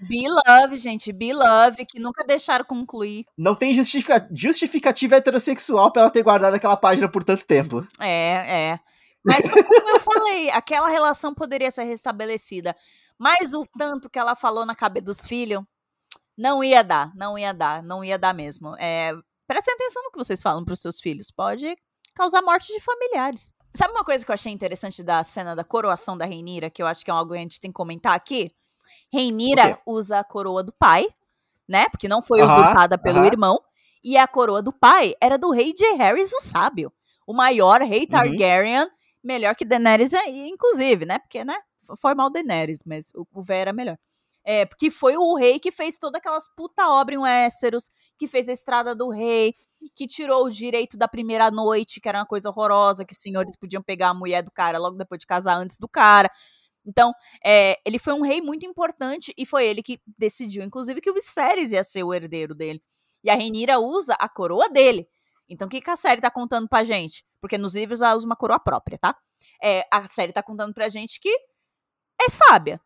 [0.00, 1.12] Be Love, gente.
[1.12, 3.24] Be Love, que nunca deixaram concluir.
[3.36, 7.86] Não tem justifica, justificativa heterossexual pra ela ter guardado aquela página por tanto tempo.
[8.00, 8.80] É, é.
[9.24, 12.76] Mas como eu falei, aquela relação poderia ser restabelecida.
[13.18, 15.62] Mas o tanto que ela falou na cabeça dos filhos,
[16.36, 18.76] não ia dar, não ia dar, não ia dar mesmo.
[18.78, 19.12] É,
[19.46, 21.30] prestem atenção no que vocês falam pros seus filhos.
[21.30, 21.76] Pode
[22.14, 23.52] causar morte de familiares.
[23.74, 26.86] Sabe uma coisa que eu achei interessante da cena da coroação da Reinira, que eu
[26.86, 28.54] acho que é algo que a gente tem que comentar aqui?
[29.12, 31.06] Reinira usa a coroa do pai,
[31.68, 31.88] né?
[31.88, 33.26] Porque não foi usurpada pelo aham.
[33.26, 33.60] irmão.
[34.02, 35.94] E a coroa do pai era do rei J.
[35.96, 36.92] Harris o Sábio.
[37.26, 38.06] O maior rei Uhum.
[38.08, 38.88] Targaryen,
[39.22, 41.18] melhor que Daenerys, inclusive, né?
[41.18, 41.56] Porque, né?
[41.96, 43.98] Foi mal Daenerys, mas o, o véio era melhor.
[44.44, 47.88] É, porque foi o rei que fez todas aquelas puta obra em Westeros,
[48.18, 49.54] que fez a Estrada do Rei,
[49.96, 53.82] que tirou o direito da primeira noite, que era uma coisa horrorosa, que senhores podiam
[53.82, 56.30] pegar a mulher do cara logo depois de casar antes do cara.
[56.86, 57.12] Então,
[57.44, 61.14] é, ele foi um rei muito importante e foi ele que decidiu, inclusive, que o
[61.14, 62.82] Viserys ia ser o herdeiro dele.
[63.22, 65.08] E a Renira usa a coroa dele.
[65.48, 67.24] Então, o que, que a série tá contando pra gente?
[67.40, 69.16] Porque nos livros ela usa uma coroa própria, tá?
[69.62, 71.30] É, a série tá contando pra gente que
[72.20, 72.80] é sábia.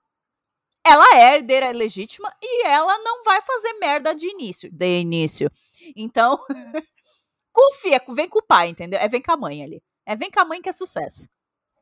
[0.88, 4.70] Ela é herdeira legítima e ela não vai fazer merda de início.
[4.72, 5.50] De início.
[5.96, 6.38] Então,
[7.52, 8.98] confia, vem com o pai, entendeu?
[9.00, 9.82] É vem com a mãe ali.
[10.06, 11.28] É vem com a mãe que é sucesso.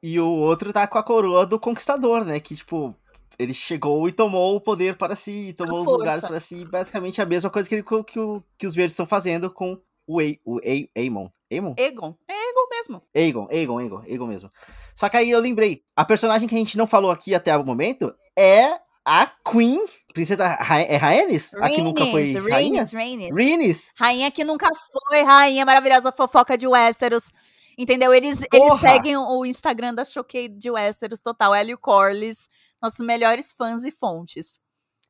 [0.02, 2.38] E o outro tá com a coroa do conquistador, né?
[2.40, 2.94] Que, tipo,
[3.38, 6.64] ele chegou e tomou o poder para si, tomou os lugares para si.
[6.64, 10.20] Basicamente a mesma coisa que, ele, que, o- que os verdes estão fazendo com o,
[10.20, 11.28] Ei- o Ei- Aemon.
[11.50, 11.74] Aemon?
[11.76, 12.14] Egon.
[12.28, 13.02] É Egon mesmo.
[13.14, 14.50] Aegon, Aegon, Aegon, Aegon mesmo.
[14.94, 17.64] Só que aí eu lembrei, a personagem que a gente não falou aqui até o
[17.64, 19.80] momento é a Queen,
[20.12, 21.54] princesa Ra é Rhaenys?
[21.54, 22.84] A que nunca foi Rhaenys, rainha?
[22.84, 23.36] Rhaenys, Rhaenys.
[23.36, 23.90] Rhaenys?
[23.96, 24.68] Rainha que nunca
[25.08, 27.30] foi, rainha maravilhosa fofoca de Westeros.
[27.78, 28.12] Entendeu?
[28.12, 31.54] Eles, eles seguem o Instagram da Choquei de Westeros total.
[31.54, 32.48] Hélio Corlys,
[32.82, 34.58] nossos melhores fãs e fontes.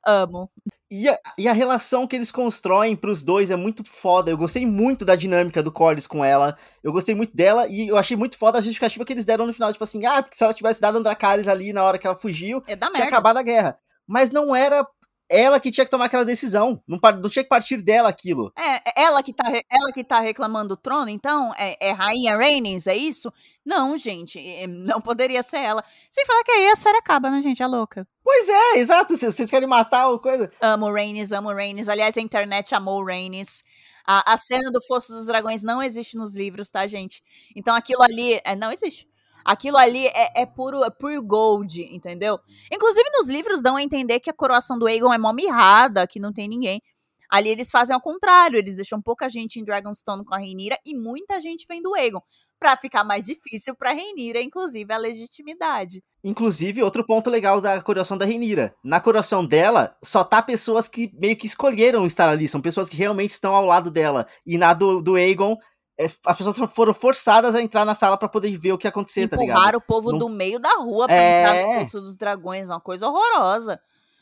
[0.05, 0.51] Amo.
[0.91, 4.31] E a, e a relação que eles constroem pros dois é muito foda.
[4.31, 6.57] Eu gostei muito da dinâmica do Corlys com ela.
[6.83, 9.53] Eu gostei muito dela e eu achei muito foda a justificativa que eles deram no
[9.53, 9.73] final.
[9.73, 12.63] Tipo assim, ah, porque se ela tivesse dado Andracarys ali na hora que ela fugiu,
[12.67, 13.09] É tinha merda.
[13.09, 13.79] acabado a guerra.
[14.07, 14.87] Mas não era
[15.29, 16.81] ela que tinha que tomar aquela decisão.
[16.87, 18.53] Não, não tinha que partir dela aquilo.
[18.57, 21.53] É, é ela que, tá, ela que tá reclamando do trono, então?
[21.57, 23.33] É, é Rainha Rhaenys, é isso?
[23.65, 25.85] Não, gente, é- não poderia ser ela.
[26.11, 27.63] Sem falar que aí a série acaba, né, gente?
[27.63, 28.07] É louca.
[28.23, 29.17] Pois é, exato.
[29.17, 30.51] Vocês querem matar ou coisa.
[30.61, 31.89] Amo Rhaenys, amo Rhaenys.
[31.89, 33.63] Aliás, a internet amou Rhaenys.
[34.07, 37.21] A, a cena do Fosso dos Dragões não existe nos livros, tá, gente?
[37.57, 38.41] Então aquilo ali.
[38.45, 39.09] é, não existe.
[39.47, 40.91] Aquilo ali é, é puro, é
[41.23, 42.37] gold, entendeu?
[42.71, 46.19] Inclusive, nos livros dão a entender que a coroação do Aegon é mó mirrada, que
[46.19, 46.83] não tem ninguém.
[47.31, 50.97] Ali eles fazem ao contrário, eles deixam pouca gente em Dragonstone com a Rhaenyra e
[50.97, 52.21] muita gente vem do Aegon,
[52.59, 56.03] pra ficar mais difícil pra Rhaenyra, inclusive, a legitimidade.
[56.25, 58.75] Inclusive, outro ponto legal da coroação da Renira.
[58.83, 62.49] Na coroação dela, só tá pessoas que meio que escolheram estar ali.
[62.49, 64.27] São pessoas que realmente estão ao lado dela.
[64.45, 65.57] E na do, do Aegon,
[65.99, 68.91] é, as pessoas foram forçadas a entrar na sala pra poder ver o que ia
[68.91, 69.57] acontecer, tá ligado?
[69.57, 71.41] Empurraram o povo Não- do meio da rua pra É.
[71.43, 73.81] entrar no Poço dos Dragões, uma coisa horrorosa.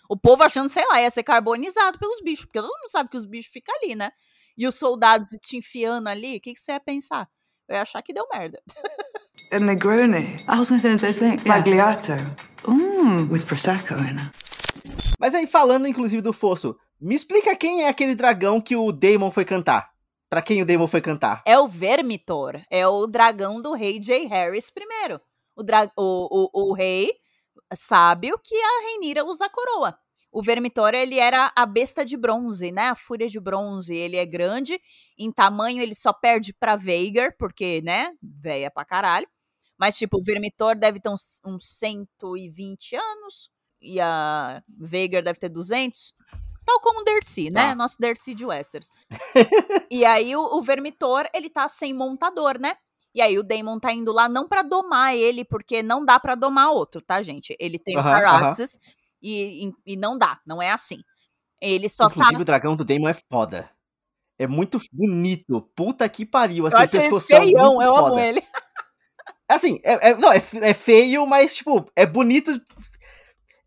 [0.09, 3.17] O povo achando, sei lá, ia ser carbonizado pelos bichos, porque todo mundo sabe que
[3.17, 4.11] os bichos ficam ali, né?
[4.57, 7.29] E os soldados te enfiando ali, o que, que você ia pensar?
[7.69, 8.61] Eu ia achar que deu merda.
[9.53, 10.37] A Negroni.
[10.49, 11.49] I was to say the same thing.
[11.49, 11.61] Yeah.
[11.61, 12.13] Bagliato.
[12.67, 13.31] Mm.
[13.31, 14.31] With Prosecco in it.
[15.19, 19.31] Mas aí, falando inclusive do fosso, me explica quem é aquele dragão que o Daemon
[19.31, 19.94] foi cantar.
[20.35, 21.45] Pra quem o Daemon foi cantar.
[21.47, 24.27] É o Vermitor, é o dragão do rei J.
[24.27, 25.21] Harris I.
[25.55, 27.13] O, dra o, o, o rei
[27.73, 29.97] sábio que a Reinira usa a coroa.
[30.33, 32.89] O Vermitor, ele era a besta de bronze, né?
[32.89, 33.95] A fúria de bronze.
[33.95, 34.77] Ele é grande,
[35.17, 39.29] em tamanho ele só perde pra Veigar, porque, né, véia pra caralho.
[39.79, 45.49] Mas, tipo, o Vermitor deve ter uns, uns 120 anos, e a Veigar deve ter
[45.49, 46.13] 200.
[46.65, 47.69] Tal como o Dercy, né?
[47.69, 47.75] Tá.
[47.75, 48.91] Nosso Dercy de Westeros.
[49.91, 52.77] e aí, o, o Vermitor, ele tá sem montador, né?
[53.15, 56.35] E aí, o Daemon tá indo lá não pra domar ele, porque não dá pra
[56.35, 57.57] domar outro, tá, gente?
[57.61, 58.81] Ele tem o Caraxes
[59.23, 60.99] e, e, e não dá, não é assim.
[61.61, 62.43] Ele só Inclusive, tá.
[62.43, 63.71] o dragão do Daemon é foda.
[64.39, 65.63] É muito bonito.
[65.75, 66.67] Puta que pariu.
[66.67, 68.21] Assim, eu acho ele pescoção feião, eu amo foda.
[68.21, 68.43] ele.
[69.49, 72.61] Assim, é, é- não, é, é feio, mas, tipo, é bonito.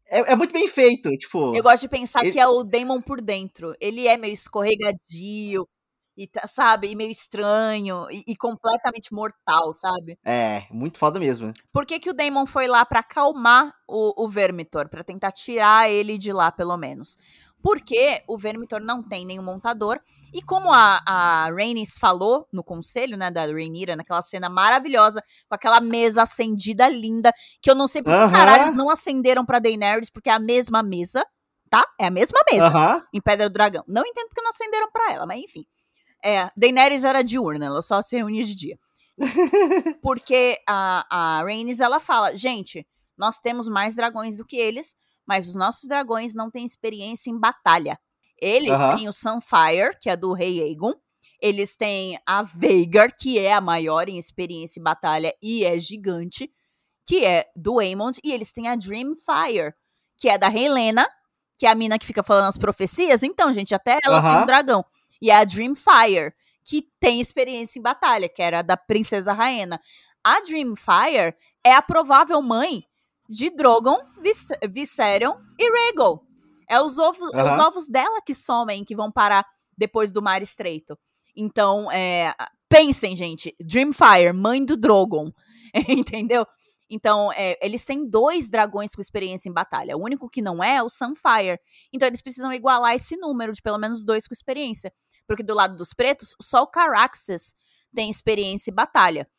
[0.10, 1.10] É, é muito bem feito.
[1.18, 3.76] Tipo, Eu gosto de pensar ele- que é o Damon por dentro.
[3.80, 5.68] Ele é meio escorregadio,
[6.16, 6.90] e tá- sabe?
[6.90, 10.18] E meio estranho, e, e completamente mortal, sabe?
[10.26, 11.54] é, muito foda mesmo.
[11.72, 14.90] Por que, que o Damon foi lá pra acalmar o, o Vermitor?
[14.90, 17.18] Pra tentar tirar ele de lá, pelo menos.
[17.62, 20.00] Porque o Vermitor não tem nenhum montador.
[20.34, 25.56] E como a, a Rhaenys falou no conselho, né, da Rhaenyra, naquela cena maravilhosa, com
[25.56, 27.32] aquela mesa acendida linda,
[27.62, 28.32] que eu não sei por que Aham.
[28.32, 31.26] caralho eles não acenderam pra Daenerys, porque é a mesma mesa,
[31.70, 31.84] tá?
[32.00, 33.04] É a mesma mesa Aham.
[33.14, 33.84] em Pedra do Dragão.
[33.88, 35.66] Não entendo porque não acenderam pra ela, mas enfim.
[36.24, 38.78] É, Daenerys era diurna, ela só se reunia de dia.
[40.02, 42.86] porque a, a Rhaenys, ela fala, gente,
[43.18, 44.96] nós temos mais dragões do que eles,
[45.28, 48.00] mas os nossos dragões não têm experiência em batalha.
[48.40, 48.96] Eles Aham.
[48.96, 50.94] têm o Sunfire, que é do rei Aegon.
[51.42, 56.52] Eles têm a Veigar, que é a maior em experiência em batalha e é gigante,
[57.06, 58.20] que é do Aemond.
[58.24, 59.74] E eles têm a Dreamfire,
[60.18, 61.08] que é da Helena,
[61.58, 63.24] que é a mina que fica falando as profecias.
[63.24, 64.44] Então, gente, até ela tem Aham.
[64.44, 64.86] um dragão.
[65.22, 69.80] E a Dreamfire, que tem experiência em batalha, que era da princesa Raena.
[70.24, 72.84] A Dreamfire é a provável mãe
[73.30, 76.24] de Drogon, Vis Viserion e Rhaegal.
[76.70, 79.46] É os ovos, é os ovos dela que somem, que vão parar
[79.78, 80.98] depois do Mar Estreito.
[81.36, 82.34] Então, é,
[82.68, 83.56] pensem, gente.
[83.60, 85.32] Dreamfire, mãe do Drogon.
[85.88, 86.46] Entendeu?
[86.90, 89.98] Então, é, eles têm dois dragões com experiência em batalha.
[89.98, 91.60] O único que não é é o Sunfire.
[91.94, 94.92] Então, eles precisam igualar esse número de pelo menos dois com experiência.
[95.28, 97.54] Porque do lado dos pretos, só o Caraxes
[97.94, 99.30] tem experiência em batalha.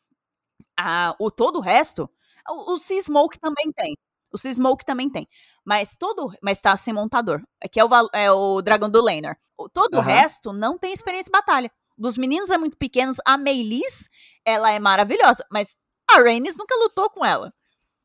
[0.77, 2.09] Ah, o todo o resto,
[2.49, 3.95] o, o Sea Smoke também tem.
[4.31, 5.27] O Sea Smoke também tem.
[5.65, 6.31] Mas todo.
[6.41, 7.41] Mas tá sem montador.
[7.71, 9.35] Que é o, val- é o dragão do Laner.
[9.57, 10.07] O- Todo o Aham.
[10.07, 11.71] resto não tem experiência em batalha.
[11.97, 13.17] Dos meninos é muito pequenos.
[13.25, 14.07] A Melis,
[14.45, 15.43] ela é maravilhosa.
[15.51, 15.75] Mas
[16.09, 17.53] a Rhaenys nunca lutou com ela.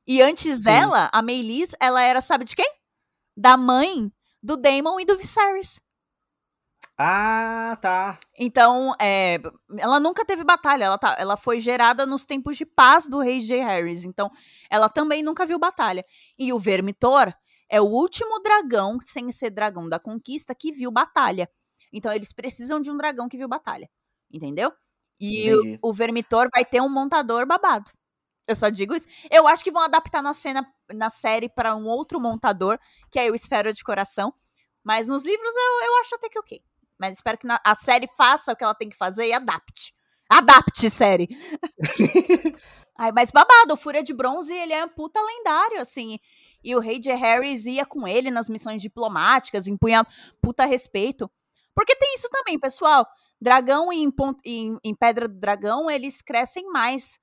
[0.07, 0.63] E antes Sim.
[0.65, 2.71] dela, a Melis, ela era, sabe de quem?
[3.37, 4.11] Da mãe
[4.43, 5.81] do Daemon e do Viserys.
[6.97, 8.19] Ah, tá.
[8.39, 9.41] Então, é,
[9.79, 10.85] ela nunca teve batalha.
[10.85, 13.61] Ela, tá, ela foi gerada nos tempos de paz do rei J.
[13.63, 14.05] Harris.
[14.05, 14.31] Então,
[14.71, 16.05] ela também nunca viu batalha.
[16.39, 17.35] E o Vermitor
[17.69, 21.51] é o último dragão, sem ser dragão da conquista, que viu batalha.
[21.93, 23.91] Então, eles precisam de um dragão que viu batalha.
[24.33, 24.73] Entendeu?
[25.21, 27.91] E o, o Vermitor vai ter um montador babado.
[28.47, 29.09] Eu só digo isso.
[29.31, 32.79] Eu acho que vão adaptar na cena, na série para um outro montador,
[33.11, 34.33] que aí eu espero de coração.
[34.85, 36.63] Mas nos livros eu, eu acho até que ok.
[36.99, 39.93] Mas espero que a série faça o que ela tem que fazer e adapte.
[40.31, 41.29] Adapte, série.
[42.99, 46.19] Ai, mas babado, o Fúria de Bronze, ele é um puta lendário, assim.
[46.63, 50.07] E o rei de Harris ia com ele nas missões diplomáticas, impunha
[50.41, 51.31] puta respeito.
[51.75, 53.07] Porque tem isso também, pessoal.
[53.41, 54.09] Dragão em,
[54.45, 57.19] em- em Pedra do Dragão, eles crescem mais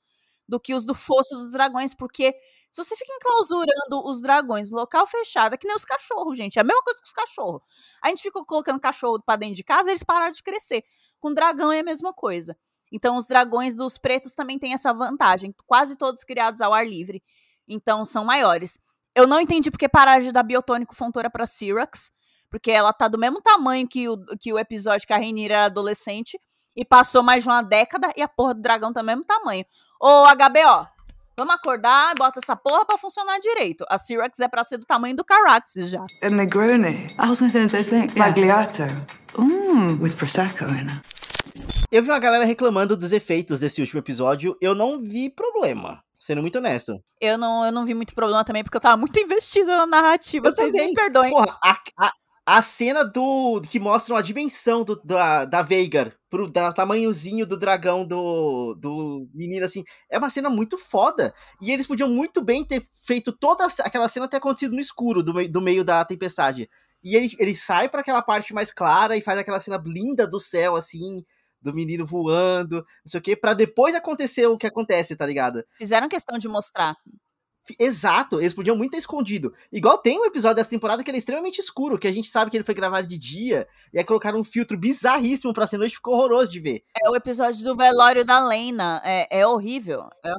[0.47, 2.35] do que os do Fosso dos Dragões, porque
[2.71, 6.57] se você fica enclausurando os dragões local fechado, é que nem os cachorros, gente.
[6.57, 7.61] É a mesma coisa que os cachorros.
[8.01, 10.81] A gente ficou colocando cachorro pra dentro de casa, eles pararam de crescer.
[11.19, 12.57] Com dragão é a mesma coisa.
[12.89, 15.53] Então, os dragões dos pretos também têm essa vantagem.
[15.65, 17.21] Quase todos criados ao ar livre.
[17.67, 18.79] Então, são maiores.
[19.13, 22.11] Eu não entendi porque pararam de dar biotônico fontora pra Syrax.
[22.49, 25.65] Porque ela tá do mesmo tamanho que o, que o episódio que a Rainira era
[25.65, 26.39] adolescente.
[26.75, 29.65] E passou mais de uma década e a porra do dragão tá do mesmo tamanho.
[29.99, 30.87] Ô, HBO,
[31.41, 33.83] vamos acordar e bota essa porra pra funcionar direito.
[33.89, 36.05] A Syrax é pra ser do tamanho do Caraxes já.
[36.21, 37.07] A Negroni.
[37.19, 38.19] I was going to say the same thing.
[38.19, 38.83] Magliato.
[39.35, 39.99] Mm.
[40.01, 41.01] With Prosecco in it.
[41.91, 44.55] Eu vi uma galera reclamando dos efeitos desse último episódio.
[44.61, 46.01] Eu não vi problema.
[46.17, 47.01] Sendo muito honesto.
[47.19, 50.47] Eu não, eu não vi muito problema também, porque eu tava muito investida na narrativa.
[50.47, 50.93] Eu Vocês me também.
[50.93, 51.31] perdoem.
[51.31, 52.11] Porra, a, a,
[52.45, 53.61] a cena do.
[53.61, 59.29] que mostram a dimensão do, da, da Veigar, pro da, tamanhozinho do dragão do, do
[59.33, 61.33] menino, assim, é uma cena muito foda.
[61.61, 65.47] E eles podiam muito bem ter feito toda aquela cena ter acontecido no escuro, do,
[65.47, 66.69] do meio da tempestade.
[67.03, 70.39] E ele, ele sai pra aquela parte mais clara e faz aquela cena linda do
[70.39, 71.23] céu, assim,
[71.61, 75.63] do menino voando, não sei o quê, pra depois acontecer o que acontece, tá ligado?
[75.77, 76.95] Fizeram questão de mostrar.
[77.77, 79.53] Exato, eles podiam muito ter escondido.
[79.71, 82.49] Igual tem um episódio dessa temporada que ele é extremamente escuro, que a gente sabe
[82.49, 85.95] que ele foi gravado de dia, e aí colocaram um filtro bizarríssimo pra ser noite,
[85.95, 86.83] ficou horroroso de ver.
[87.03, 89.01] É o episódio do velório da Lena.
[89.05, 90.09] É, é horrível.
[90.23, 90.33] É,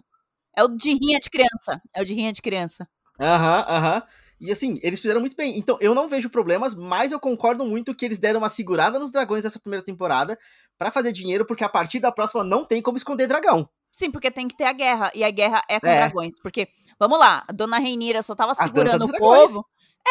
[0.59, 1.81] é o de rinha de criança.
[1.95, 2.89] É o de rinha de criança.
[3.21, 4.03] Aham, aham.
[4.41, 5.57] E assim, eles fizeram muito bem.
[5.57, 9.13] Então, eu não vejo problemas, mas eu concordo muito que eles deram uma segurada nos
[9.13, 10.37] dragões dessa primeira temporada
[10.77, 13.69] pra fazer dinheiro, porque a partir da próxima não tem como esconder dragão.
[13.93, 15.13] Sim, porque tem que ter a guerra.
[15.15, 15.99] E a guerra é com É.
[15.99, 16.39] dragões.
[16.41, 16.69] Porque,
[16.99, 19.65] vamos lá, a dona Reinira só tava segurando o povo.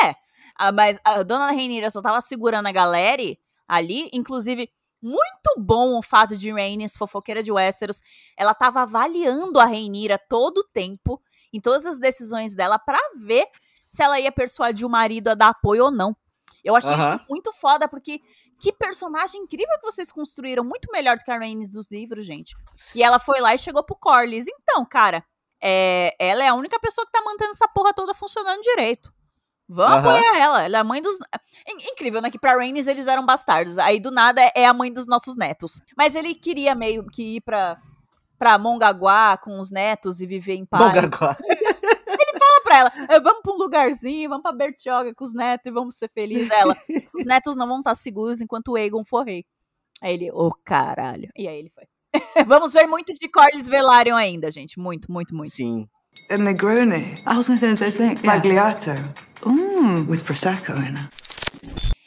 [0.05, 0.13] É.
[0.57, 3.23] ah, Mas a dona Reinira só tava segurando a galera
[3.67, 4.09] ali.
[4.13, 4.69] Inclusive,
[5.01, 8.01] muito bom o fato de Rhaenys, fofoqueira de Westeros,
[8.37, 11.19] ela tava avaliando a Rhaenyra todo o tempo,
[11.51, 13.47] em todas as decisões dela, pra ver
[13.87, 16.15] se ela ia persuadir o marido a dar apoio ou não.
[16.63, 18.21] Eu achei isso muito foda, porque
[18.61, 22.55] que personagem incrível que vocês construíram, muito melhor do que a Rhaenys dos livros, gente.
[22.95, 24.45] E ela foi lá e chegou pro Corlys.
[24.47, 25.23] Então, cara,
[25.63, 29.11] é, ela é a única pessoa que tá mantendo essa porra toda funcionando direito.
[29.67, 30.15] Vamos Aham.
[30.17, 30.63] apoiar ela.
[30.63, 31.15] Ela é a mãe dos.
[31.67, 32.29] In- Incrível, né?
[32.29, 33.79] Que pra Rhaenys eles eram bastardos.
[33.79, 35.79] Aí do nada é a mãe dos nossos netos.
[35.97, 37.77] Mas ele queria meio que ir pra,
[38.37, 40.91] pra Mongaguá com os netos e viver em paz.
[41.17, 41.37] Fala
[42.71, 45.95] pra ela, "Eh, vamos pra um lugarzinho, vamos pra Bertioga com os netos e vamos
[45.97, 46.49] ser felizes.
[46.51, 46.75] Ela,
[47.13, 49.45] os netos não vão estar seguros enquanto o Aegon for rei.
[50.01, 51.29] Aí ele, ô caralho.
[51.37, 51.83] E aí ele foi.
[52.47, 54.79] vamos ver muito de Corlys Velaryon ainda, gente.
[54.79, 55.51] Muito, muito, muito.
[55.51, 55.87] Sim.
[56.29, 57.15] A Negroni.
[57.25, 58.25] I was going to say the same thing.
[58.25, 58.39] Yeah.
[58.39, 58.91] Bagliato.
[59.45, 60.09] Mm.
[60.09, 61.21] With Prosecco in it.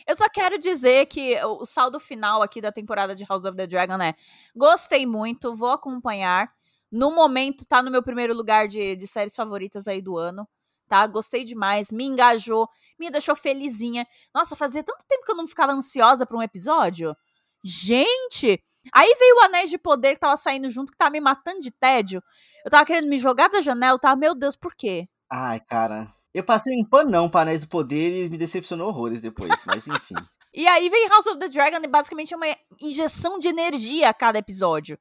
[0.07, 3.57] Eu só quero dizer que o, o saldo final aqui da temporada de House of
[3.57, 4.15] the Dragon é:
[4.55, 6.51] gostei muito, vou acompanhar.
[6.95, 10.49] No momento, tá no meu primeiro lugar de, de séries favoritas aí do ano.
[10.89, 11.05] Tá?
[11.09, 14.07] Gostei demais, me engajou, me deixou felizinha.
[14.33, 17.17] Nossa, fazia tanto tempo que eu não ficava ansiosa pra um episódio.
[17.65, 18.63] Gente!
[18.93, 21.73] Aí veio o Anéis de Poder que tava saindo junto, que tava me matando de
[21.73, 22.23] tédio.
[22.65, 25.09] Eu tava querendo me jogar da janela, eu tava, meu Deus, por quê?
[25.29, 26.07] Ai, cara.
[26.33, 30.15] Eu passei um panão pra Anéis do Poder e me decepcionou horrores depois, mas enfim.
[30.57, 32.47] E aí vem House of the Dragon e basicamente é uma
[32.81, 34.97] injeção de energia a cada episódio.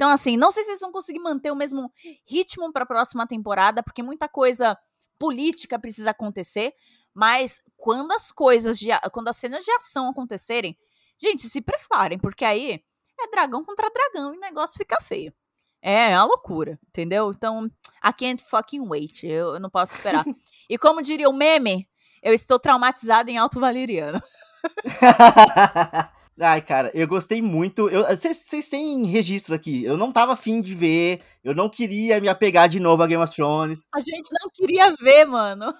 [0.00, 1.92] Então, assim, não sei se eles vão conseguir manter o mesmo
[2.26, 4.74] ritmo pra próxima temporada, porque muita coisa
[5.18, 6.72] política precisa acontecer.
[7.12, 10.74] Mas quando as coisas, de, a- quando as cenas de ação acontecerem,
[11.22, 12.82] gente, se preparem, porque aí
[13.20, 15.34] é dragão contra dragão e o negócio fica feio.
[15.82, 17.30] É, é uma loucura, entendeu?
[17.36, 17.66] Então,
[18.02, 19.22] I can't fucking wait.
[19.24, 20.24] Eu, eu não posso esperar.
[20.66, 21.86] e como diria o meme,
[22.22, 24.18] eu estou traumatizada em Alto Valeriano.
[26.40, 27.90] Ai, cara, eu gostei muito.
[27.90, 29.84] Vocês vocês têm registro aqui.
[29.84, 31.20] Eu não tava afim de ver.
[31.44, 33.86] Eu não queria me apegar de novo a Game of Thrones.
[33.94, 35.74] A gente não queria ver, mano.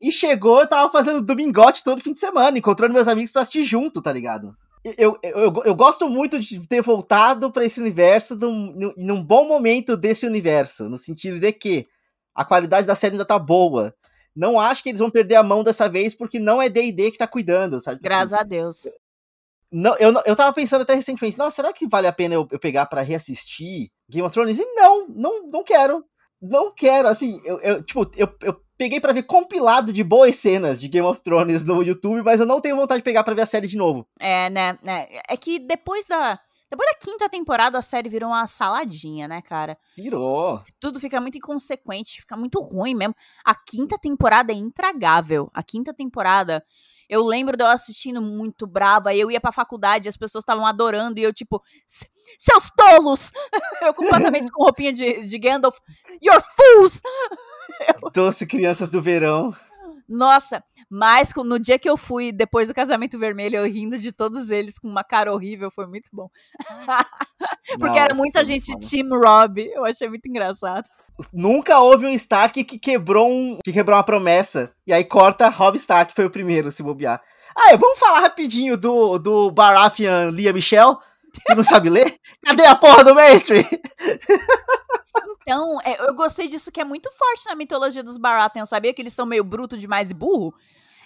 [0.00, 3.62] E chegou, eu tava fazendo domingote todo fim de semana, encontrando meus amigos pra assistir
[3.62, 4.56] junto, tá ligado?
[4.82, 9.46] Eu, eu, eu, eu gosto muito de ter voltado pra esse universo num, num, bom
[9.46, 11.86] momento desse universo, no sentido de que
[12.34, 13.94] a qualidade da série ainda tá boa.
[14.34, 17.18] Não acho que eles vão perder a mão dessa vez, porque não é D&D que
[17.18, 17.96] tá cuidando, sabe?
[17.96, 18.86] Assim, Graças a Deus.
[19.72, 22.58] Não, eu, eu tava pensando até recentemente, nossa, será que vale a pena eu, eu
[22.58, 24.58] pegar pra reassistir Game of Thrones?
[24.58, 26.04] E não, não, não quero.
[26.40, 30.80] Não quero, assim, eu, eu, tipo, eu, eu peguei pra ver compilado de boas cenas
[30.80, 33.42] de Game of Thrones no YouTube, mas eu não tenho vontade de pegar pra ver
[33.42, 34.06] a série de novo.
[34.18, 35.06] É, né, né?
[35.28, 36.38] É que depois da.
[36.68, 39.76] Depois da quinta temporada, a série virou uma saladinha, né, cara?
[39.94, 40.58] Virou.
[40.80, 43.14] Tudo fica muito inconsequente, fica muito ruim mesmo.
[43.44, 45.50] A quinta temporada é intragável.
[45.52, 46.64] A quinta temporada.
[47.12, 51.20] Eu lembro de eu assistindo muito brava, eu ia pra faculdade, as pessoas estavam adorando,
[51.20, 52.08] e eu, tipo, "Se-
[52.38, 53.30] seus tolos!
[53.82, 55.76] eu completamente com roupinha de, de Gandalf.
[56.24, 57.02] You're fools!
[58.14, 59.54] Doce Crianças do Verão.
[60.08, 64.48] Nossa, mas no dia que eu fui, depois do casamento vermelho, eu rindo de todos
[64.48, 66.30] eles com uma cara horrível, foi muito bom.
[67.78, 68.72] Porque era Nossa, muita gente.
[68.78, 70.88] Team Rob, eu achei muito engraçado.
[71.32, 74.72] Nunca houve um Stark que quebrou um, que quebrou uma promessa.
[74.86, 77.22] E aí corta Rob Stark, foi o primeiro a se bobear.
[77.56, 80.96] Ah, vamos falar rapidinho do, do Baratheon Lia Michelle,
[81.46, 82.16] que não sabe ler?
[82.44, 83.66] Cadê a porra do mestre?
[85.42, 89.02] Então, é, eu gostei disso que é muito forte na mitologia dos Baratheon, sabia que
[89.02, 90.54] eles são meio bruto demais e burro?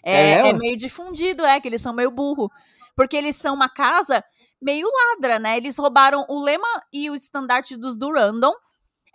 [0.05, 2.51] É, É, é meio difundido, é, que eles são meio burro.
[2.95, 4.23] Porque eles são uma casa
[4.63, 5.57] meio ladra, né?
[5.57, 8.55] Eles roubaram o lema e o estandarte dos Durandon.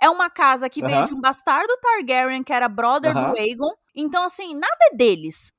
[0.01, 3.31] É uma casa que veio de um bastardo Targaryen, que era brother Aham.
[3.31, 3.71] do Aegon.
[3.95, 5.53] Então, assim, nada é deles.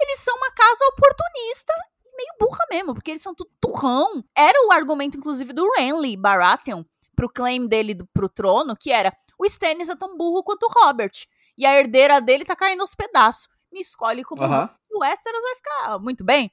[0.00, 1.72] Eles são uma casa oportunista
[2.06, 4.24] e meio burra mesmo, porque eles são tudo turrão.
[4.34, 6.82] Era o argumento, inclusive, do Renly Baratheon
[7.14, 10.72] pro claim dele do, pro trono, que era o Stannis é tão burro quanto o
[10.72, 11.12] Robert.
[11.56, 13.48] E a herdeira dele tá caindo aos pedaços.
[13.70, 16.50] Me escolhe como e o Westeros vai ficar muito bem,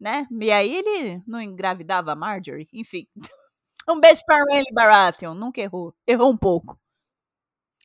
[0.00, 0.26] né?
[0.40, 3.06] E aí ele não engravidava a Marjorie, enfim.
[3.92, 5.94] um beijo pra Renly Baratheon, nunca errou.
[6.06, 6.78] Errou um pouco.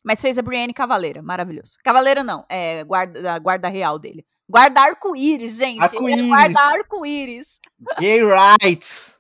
[0.03, 1.77] Mas fez a Brienne Cavaleira, maravilhoso.
[1.83, 4.25] Cavaleira não, é guarda, guarda real dele.
[4.49, 5.79] Guarda arco-íris, gente.
[5.79, 6.27] É Arco-íris.
[6.27, 7.59] guarda arco-íris.
[7.99, 8.19] Gay
[8.61, 9.17] rights.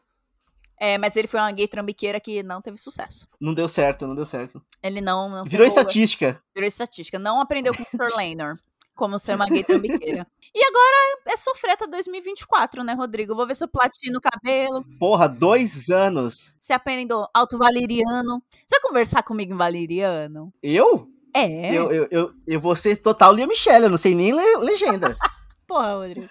[0.77, 3.25] É, mas ele foi uma gay trambiqueira que não teve sucesso.
[3.39, 4.61] Não deu certo, não deu certo.
[4.81, 5.29] Ele não.
[5.29, 6.43] não Virou pegou- estatística.
[6.53, 7.17] Virou estatística.
[7.17, 8.59] Não aprendeu com o Sir Lanor
[8.95, 10.25] como ser uma gay trambiqueira.
[10.55, 13.35] E agora é sofreta 2024, né, Rodrigo?
[13.35, 16.55] Vou ver se eu platino o cabelo, Porra, dois anos.
[16.61, 18.41] se aprendo alto valeriano.
[18.51, 20.53] Você vai conversar comigo em valeriano?
[20.61, 21.07] Eu?
[21.35, 21.73] É.
[21.73, 25.15] Eu, eu, eu, eu vou ser total Lia Michelle, eu não sei nem le- legenda.
[25.67, 26.29] Porra, Rodrigo.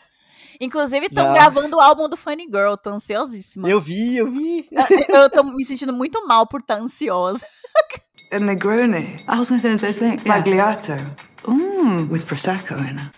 [0.61, 2.75] Inclusive, estão gravando o álbum do Funny Girl.
[2.81, 3.69] Tô ansiosíssima.
[3.69, 4.69] Eu vi, eu vi.
[5.09, 7.45] Eu tô me sentindo muito mal por estar ansiosa.
[8.31, 9.17] A Negroni.
[9.29, 10.29] I was to say the same thing.
[10.29, 11.17] Yeah.
[11.47, 12.11] Mm.
[12.11, 13.13] With Prosecco in it.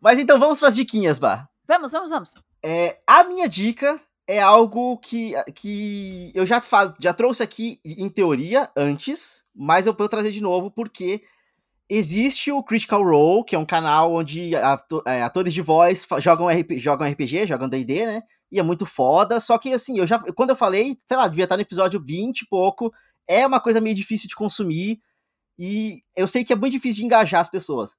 [0.00, 1.48] Mas então vamos pras diquinhas, Bah.
[1.66, 2.34] Vamos, vamos, vamos.
[2.62, 8.08] É, a minha dica é algo que, que eu já, falo, já trouxe aqui em
[8.08, 11.22] teoria antes, mas eu vou trazer de novo porque
[11.88, 16.48] existe o Critical Role, que é um canal onde ato- é, atores de voz jogam,
[16.48, 18.22] RP, jogam RPG, jogam D&D, né?
[18.50, 21.44] E é muito foda, só que assim, eu já, quando eu falei, sei lá, devia
[21.44, 22.92] estar no episódio 20 e pouco,
[23.26, 25.00] é uma coisa meio difícil de consumir
[25.58, 27.96] e eu sei que é muito difícil de engajar as pessoas.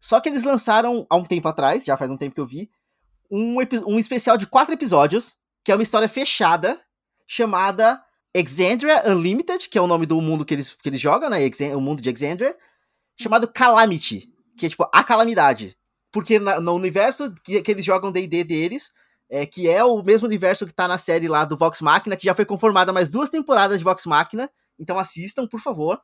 [0.00, 2.70] Só que eles lançaram há um tempo atrás, já faz um tempo que eu vi,
[3.30, 3.56] um,
[3.86, 6.80] um especial de quatro episódios, que é uma história fechada,
[7.26, 8.02] chamada
[8.34, 11.38] Exandria Unlimited, que é o nome do mundo que eles, que eles jogam, né?
[11.74, 12.56] O mundo de Exandria,
[13.18, 14.28] chamado Calamity,
[14.58, 15.76] que é tipo a calamidade.
[16.12, 18.92] Porque na- no universo que, que eles jogam DD deles,
[19.30, 22.24] é, que é o mesmo universo que tá na série lá do Vox Machina, que
[22.26, 26.00] já foi conformada mais duas temporadas de Vox Machina, então assistam, por favor.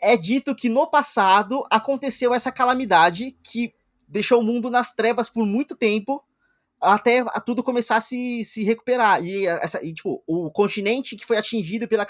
[0.00, 3.72] É dito que no passado aconteceu essa calamidade que
[4.08, 6.22] deixou o mundo nas trevas por muito tempo,
[6.80, 9.24] até a- tudo começar a se, se recuperar.
[9.24, 12.04] E, essa, e, tipo, o continente que foi atingido pela,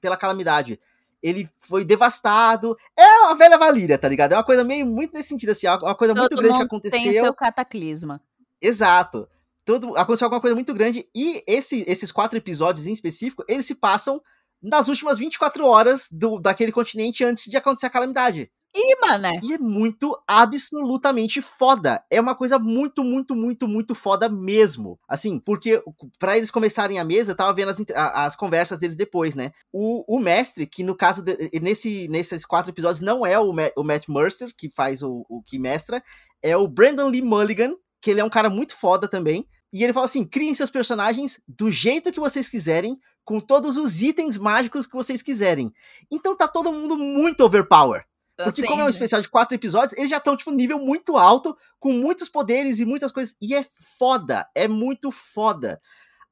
[0.00, 0.80] pela calamidade,
[1.22, 2.76] ele foi devastado.
[2.96, 4.32] É uma velha Valíria, tá ligado?
[4.32, 6.64] É uma coisa meio muito nesse sentido, assim, é uma coisa muito Todo grande que
[6.64, 7.00] aconteceu.
[7.00, 8.20] tem seu cataclisma.
[8.60, 9.28] Exato.
[9.64, 11.08] Todo, aconteceu alguma coisa muito grande.
[11.14, 14.20] E esse- esses quatro episódios em específico, eles se passam
[14.62, 18.50] nas últimas 24 horas do, daquele continente antes de acontecer a calamidade.
[18.72, 19.40] Ih, mané.
[19.42, 22.02] E é muito absolutamente foda.
[22.10, 24.98] É uma coisa muito, muito, muito, muito foda mesmo.
[25.08, 25.82] Assim, porque
[26.18, 29.50] pra eles começarem a mesa, eu tava vendo as, as conversas deles depois, né?
[29.72, 33.72] O, o mestre, que no caso, de- nesse, nesses quatro episódios, não é o, Ma-
[33.76, 36.02] o Matt Mercer, que faz o, o que mestra,
[36.42, 39.46] é o Brandon Lee Mulligan, que ele é um cara muito foda também.
[39.72, 42.98] E ele fala assim: criem seus personagens do jeito que vocês quiserem,
[43.30, 45.72] com todos os itens mágicos que vocês quiserem.
[46.10, 48.04] Então tá todo mundo muito overpower.
[48.36, 51.16] Porque como é um Assim, especial de quatro episódios, eles já estão, tipo, nível muito
[51.16, 53.36] alto, com muitos poderes e muitas coisas.
[53.40, 53.64] E é
[53.96, 55.80] foda, é muito foda.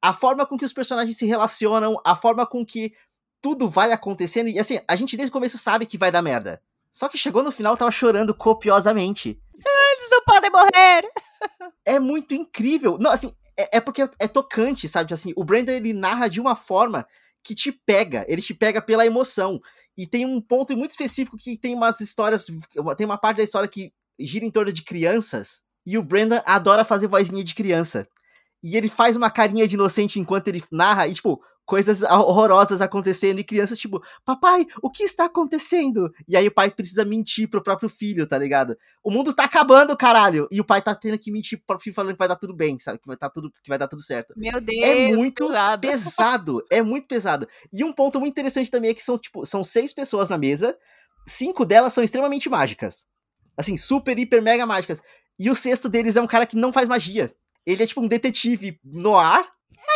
[0.03, 2.93] A forma com que os personagens se relacionam, a forma com que
[3.41, 4.49] tudo vai acontecendo.
[4.49, 6.61] E assim, a gente desde o começo sabe que vai dar merda.
[6.91, 9.41] Só que chegou no final, tava chorando copiosamente.
[9.55, 11.09] Eles não podem morrer.
[11.85, 12.99] É muito incrível.
[12.99, 15.13] Não, assim, é, é porque é tocante, sabe?
[15.13, 17.07] Assim, o Brandon, ele narra de uma forma
[17.43, 18.25] que te pega.
[18.29, 19.61] Ele te pega pela emoção.
[19.97, 22.47] E tem um ponto muito específico que tem umas histórias.
[22.97, 25.63] Tem uma parte da história que gira em torno de crianças.
[25.85, 28.07] E o Brandon adora fazer vozinha de criança.
[28.63, 31.09] E ele faz uma carinha de inocente enquanto ele narra.
[31.09, 33.39] E, tipo, coisas horrorosas acontecendo.
[33.39, 36.11] E crianças, tipo, papai, o que está acontecendo?
[36.27, 38.75] E aí o pai precisa mentir pro próprio filho, tá ligado?
[39.05, 40.49] O mundo tá acabando, caralho.
[40.51, 42.57] E o pai tá tendo que mentir pro próprio filho falando que vai dar tudo
[42.57, 42.99] bem, sabe?
[42.99, 44.83] Que vai, tá tudo, que vai dar tudo certo Meu Deus.
[44.83, 45.81] é muito pesado.
[45.87, 47.47] pesado, é muito pesado.
[47.71, 50.75] E um ponto muito interessante também é que são, tipo, são seis pessoas na mesa,
[51.27, 53.07] cinco delas são extremamente mágicas.
[53.59, 55.03] Assim, super, hiper, mega mágicas.
[55.39, 57.35] E o sexto deles é um cara que não faz magia.
[57.67, 59.47] Ele é tipo um detetive no ar,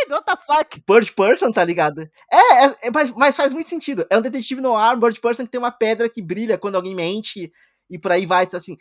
[0.03, 0.83] Ai, what the fuck?
[0.87, 2.03] bird person, tá ligado?
[2.31, 4.07] É, é, é, mas, mas faz muito sentido.
[4.11, 6.95] É um detetive no ar, bird person que tem uma pedra que brilha quando alguém
[6.95, 7.53] mente
[7.91, 8.77] e por aí vai, assim.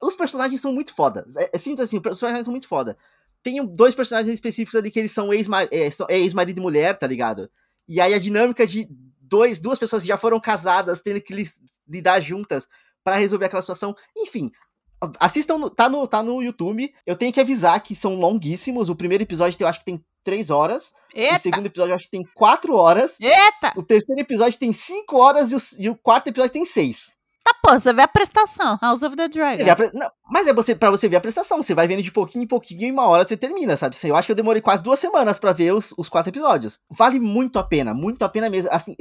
[0.00, 1.26] Os personagens são muito foda.
[1.36, 2.96] É, é simples assim, os personagens são muito foda.
[3.42, 5.38] Tem dois personagens específicos ali que eles são é,
[6.18, 7.50] ex-marido e mulher, tá ligado?
[7.88, 8.86] E aí a dinâmica de
[9.20, 11.50] dois, duas pessoas que já foram casadas tendo que li-
[11.88, 12.68] lidar juntas
[13.02, 13.94] pra resolver aquela situação.
[14.16, 14.50] Enfim,
[15.18, 16.92] assistam, no- tá, no, tá no YouTube.
[17.04, 18.88] Eu tenho que avisar que são longuíssimos.
[18.88, 20.92] O primeiro episódio eu acho que tem três horas.
[21.14, 21.38] O Eita.
[21.38, 23.18] segundo episódio acho que tem quatro horas.
[23.20, 23.72] Eita.
[23.76, 27.16] O terceiro episódio tem cinco horas e o, e o quarto episódio tem seis.
[27.44, 28.78] Tá, pô, você vê a prestação.
[28.80, 29.74] House of the Dragon.
[29.74, 31.60] pre- não, mas é você, pra você ver a prestação.
[31.60, 33.96] Você vai vendo de pouquinho em pouquinho e uma hora você termina, sabe?
[34.04, 36.78] Eu acho que eu demorei quase duas semanas pra ver os, os quatro episódios.
[36.88, 38.70] Vale muito a pena, muito a pena mesmo.
[38.72, 38.94] Assim,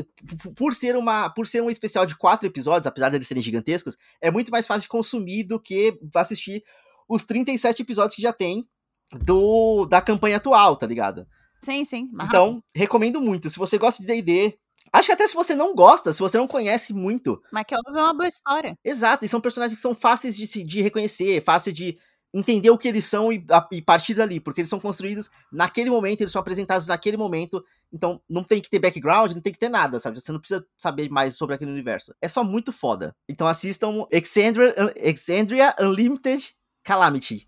[0.56, 3.96] por ser, uma, por ser um especial de quatro episódios, apesar de eles serem gigantescos,
[4.20, 6.64] é muito mais fácil de consumir do que assistir
[7.08, 8.68] os 37 episódios que já tem
[9.14, 11.28] do da campanha atual, tá ligado?
[11.62, 12.10] Sim, sim.
[12.24, 13.50] Então, recomendo muito.
[13.50, 14.58] Se você gosta de D&D,
[14.92, 17.78] acho que até se você não gosta, se você não conhece muito, Mas que é
[17.88, 18.76] uma boa história.
[18.84, 21.98] exato, e são personagens que são fáceis de, se- de reconhecer, fácil de
[22.34, 25.90] entender o que eles são e, a- e partir dali, porque eles são construídos naquele
[25.90, 29.60] momento, eles são apresentados naquele momento, então não tem que ter background, não tem que
[29.60, 30.20] ter nada, sabe?
[30.20, 32.16] Você não precisa saber mais sobre aquele universo.
[32.22, 33.14] É só muito foda.
[33.30, 37.48] Então assistam Exandria, Exandria Unlimited Calamity.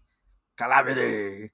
[0.56, 1.51] Calamity!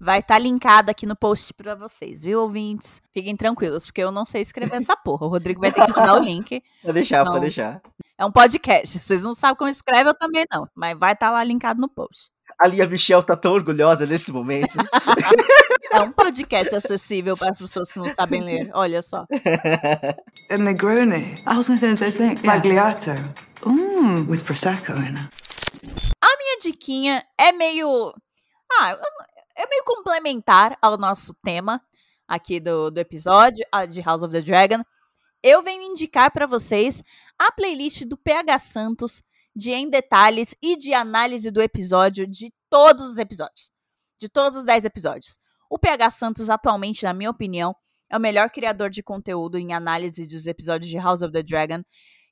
[0.00, 3.00] Vai estar linkado aqui no post pra vocês, viu, ouvintes?
[3.12, 5.26] Fiquem tranquilos, porque eu não sei escrever essa porra.
[5.26, 6.62] O Rodrigo vai ter que mandar o link.
[6.82, 7.32] Pode deixar, Não.
[7.32, 7.80] pode deixar.
[8.18, 8.98] É um podcast.
[8.98, 10.66] Vocês não sabem como escreve, eu também não.
[10.74, 12.30] Mas vai estar lá linkado no post.
[12.58, 14.72] a Lia Michelle tá tão orgulhosa nesse momento.
[15.92, 18.70] É um podcast acessível para as pessoas que não sabem ler.
[18.74, 19.24] Olha só.
[20.58, 21.36] Negroni.
[21.46, 22.44] I was going to say the same thing.
[22.46, 22.58] Yeah.
[22.58, 23.10] Magliato.
[23.62, 24.26] Mm.
[24.28, 25.35] With Prosecco in it.
[26.66, 28.12] Diquinha é meio.
[28.72, 28.98] Ah,
[29.54, 31.80] é meio complementar ao nosso tema
[32.26, 34.82] aqui do, do episódio, de House of the Dragon.
[35.44, 37.04] Eu venho indicar para vocês
[37.38, 39.22] a playlist do PH Santos
[39.54, 43.70] de Em Detalhes e de análise do episódio de todos os episódios.
[44.18, 45.38] De todos os 10 episódios.
[45.70, 47.76] O PH Santos, atualmente, na minha opinião,
[48.10, 51.84] é o melhor criador de conteúdo em análise dos episódios de House of the Dragon.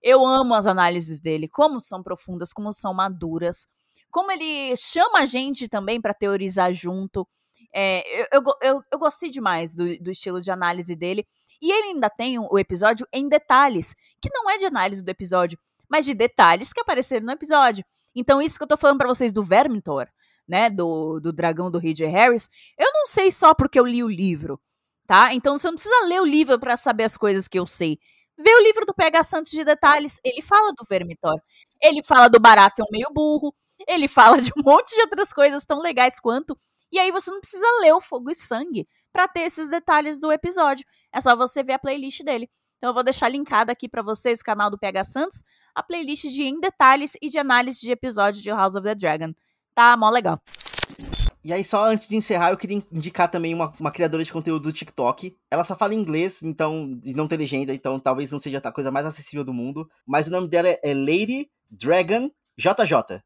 [0.02, 3.68] Eu amo as análises dele, como são profundas, como são maduras,
[4.14, 7.26] como ele chama a gente também para teorizar junto.
[7.74, 11.26] É, eu, eu, eu, eu gostei demais do, do estilo de análise dele.
[11.60, 13.92] E ele ainda tem o, o episódio em detalhes,
[14.22, 15.58] que não é de análise do episódio,
[15.90, 17.84] mas de detalhes que apareceram no episódio.
[18.14, 20.06] Então, isso que eu tô falando para vocês do Vermintor,
[20.46, 20.70] né?
[20.70, 22.48] Do, do dragão do Reed Harris,
[22.78, 24.60] eu não sei só porque eu li o livro,
[25.08, 25.34] tá?
[25.34, 27.98] Então você não precisa ler o livro para saber as coisas que eu sei.
[28.38, 31.40] Vê o livro do PH Santos de detalhes, ele fala do Vermitor.
[31.82, 33.52] Ele fala do Baratheon meio burro,
[33.86, 36.56] ele fala de um monte de outras coisas tão legais quanto.
[36.92, 40.30] E aí você não precisa ler o Fogo e Sangue pra ter esses detalhes do
[40.30, 40.86] episódio.
[41.12, 42.48] É só você ver a playlist dele.
[42.78, 45.42] Então eu vou deixar linkada aqui pra vocês o canal do PH Santos,
[45.74, 49.32] a playlist de em detalhes e de análise de episódio de House of the Dragon.
[49.74, 50.40] Tá mó legal.
[51.42, 54.62] E aí, só antes de encerrar, eu queria indicar também uma, uma criadora de conteúdo
[54.62, 55.36] do TikTok.
[55.50, 58.90] Ela só fala inglês, então, e não tem legenda, então talvez não seja a coisa
[58.90, 59.86] mais acessível do mundo.
[60.06, 63.22] Mas o nome dela é, é Lady Dragon JJ.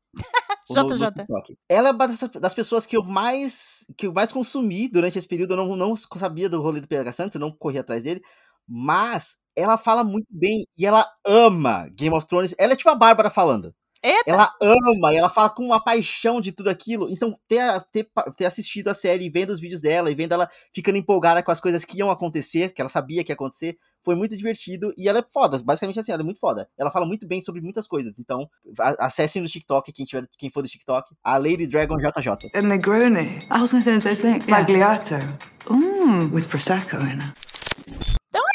[0.70, 1.56] JJ.
[1.68, 5.28] Ela é uma das, das pessoas que eu mais que eu mais consumi durante esse
[5.28, 5.54] período.
[5.54, 8.22] Eu não, não sabia do rolê do PH Santos, eu não corri atrás dele.
[8.66, 12.54] Mas ela fala muito bem e ela ama Game of Thrones.
[12.58, 13.74] Ela é tipo a Bárbara falando.
[14.02, 14.22] Eita!
[14.26, 17.10] Ela ama, e ela fala com uma paixão de tudo aquilo.
[17.10, 17.60] Então, ter,
[17.90, 21.42] ter, ter assistido a série, e vendo os vídeos dela, e vendo ela ficando empolgada
[21.42, 24.92] com as coisas que iam acontecer, que ela sabia que ia acontecer, foi muito divertido.
[24.96, 26.68] E ela é foda, basicamente assim, ela é muito foda.
[26.76, 28.14] Ela fala muito bem sobre muitas coisas.
[28.18, 28.48] Então,
[28.98, 32.50] acessem no TikTok, quem, tiver, quem for do TikTok, a Lady Dragon JJ.
[32.54, 33.38] A Negroni.
[33.50, 34.50] I was going to say the same thing.
[34.50, 34.62] Yeah.
[34.62, 35.14] Magliato.
[35.66, 36.32] Mm.
[36.32, 37.48] With Prosecco in it.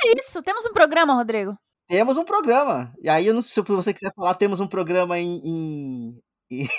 [0.06, 0.42] É isso.
[0.42, 1.58] Temos um programa, Rodrigo.
[1.88, 2.94] Temos um programa.
[3.02, 5.42] E aí, eu não sei se você quiser falar, temos um programa em.
[5.44, 6.20] em,
[6.52, 6.70] em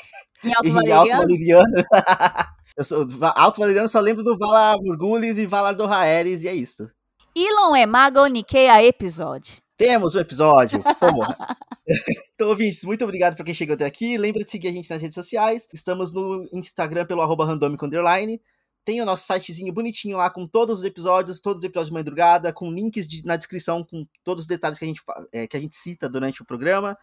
[0.45, 1.65] Em Alto em Alto Valeriano.
[2.77, 3.07] Eu sou,
[3.37, 6.91] Alto Valeriano só lembro do Valar Morghulis e Valar do Raeres, e é isso.
[7.37, 9.57] Elon é Mago Nikea episódio.
[9.77, 10.81] Temos o episódio.
[11.01, 11.57] Porra.
[12.35, 14.17] então, ouvintes, muito obrigado por quem chegou até aqui.
[14.17, 15.67] Lembra de seguir a gente nas redes sociais.
[15.73, 18.41] Estamos no Instagram pelo arroba randômico underline.
[18.85, 22.53] Tem o nosso sitezinho bonitinho lá com todos os episódios, todos os episódios de madrugada,
[22.53, 25.61] com links de- na descrição com todos os detalhes que a, gente, é, que a
[25.61, 26.97] gente cita durante o programa.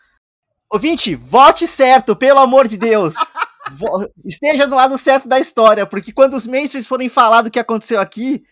[0.69, 3.15] Ouvinte, vote certo, pelo amor de Deus!
[4.23, 7.99] Esteja do lado certo da história, porque quando os mainstreams forem falar do que aconteceu
[7.99, 8.43] aqui,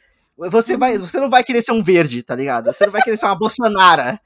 [0.50, 2.72] você, vai, você não vai querer ser um verde, tá ligado?
[2.72, 4.20] Você não vai querer ser uma Bolsonara.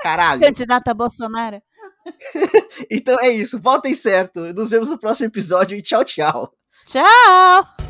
[0.00, 0.40] Caralho.
[0.40, 1.60] Candidata Bolsonaro.
[2.90, 4.52] Então é isso, votem certo.
[4.54, 6.52] Nos vemos no próximo episódio e tchau, tchau.
[6.84, 7.85] Tchau!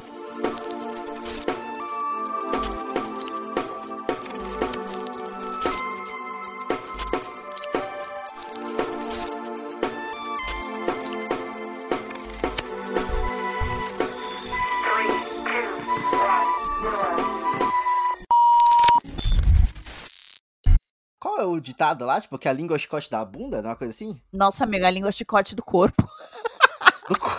[21.56, 22.20] O ditado lá?
[22.20, 23.60] Tipo, que a língua é o chicote da bunda?
[23.60, 24.20] Uma coisa assim?
[24.32, 26.08] Nossa, amiga, a língua é chicote do corpo.
[27.08, 27.30] Do cu-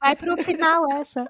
[0.00, 1.20] Vai pro final essa.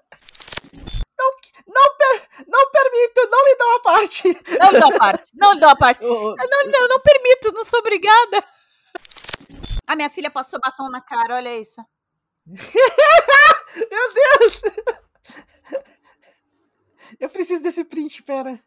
[1.66, 2.28] Não, per...
[2.46, 4.22] não permito, não lhe dou a parte.
[4.58, 5.24] Não lhe dou a parte.
[5.34, 6.00] Não lhe dou a parte.
[6.04, 8.42] Eu Não, não, não permito, não sou obrigada.
[9.86, 11.76] A minha filha passou batom na cara, olha isso.
[12.46, 14.62] Meu Deus!
[17.20, 18.58] Eu preciso desse print, pera.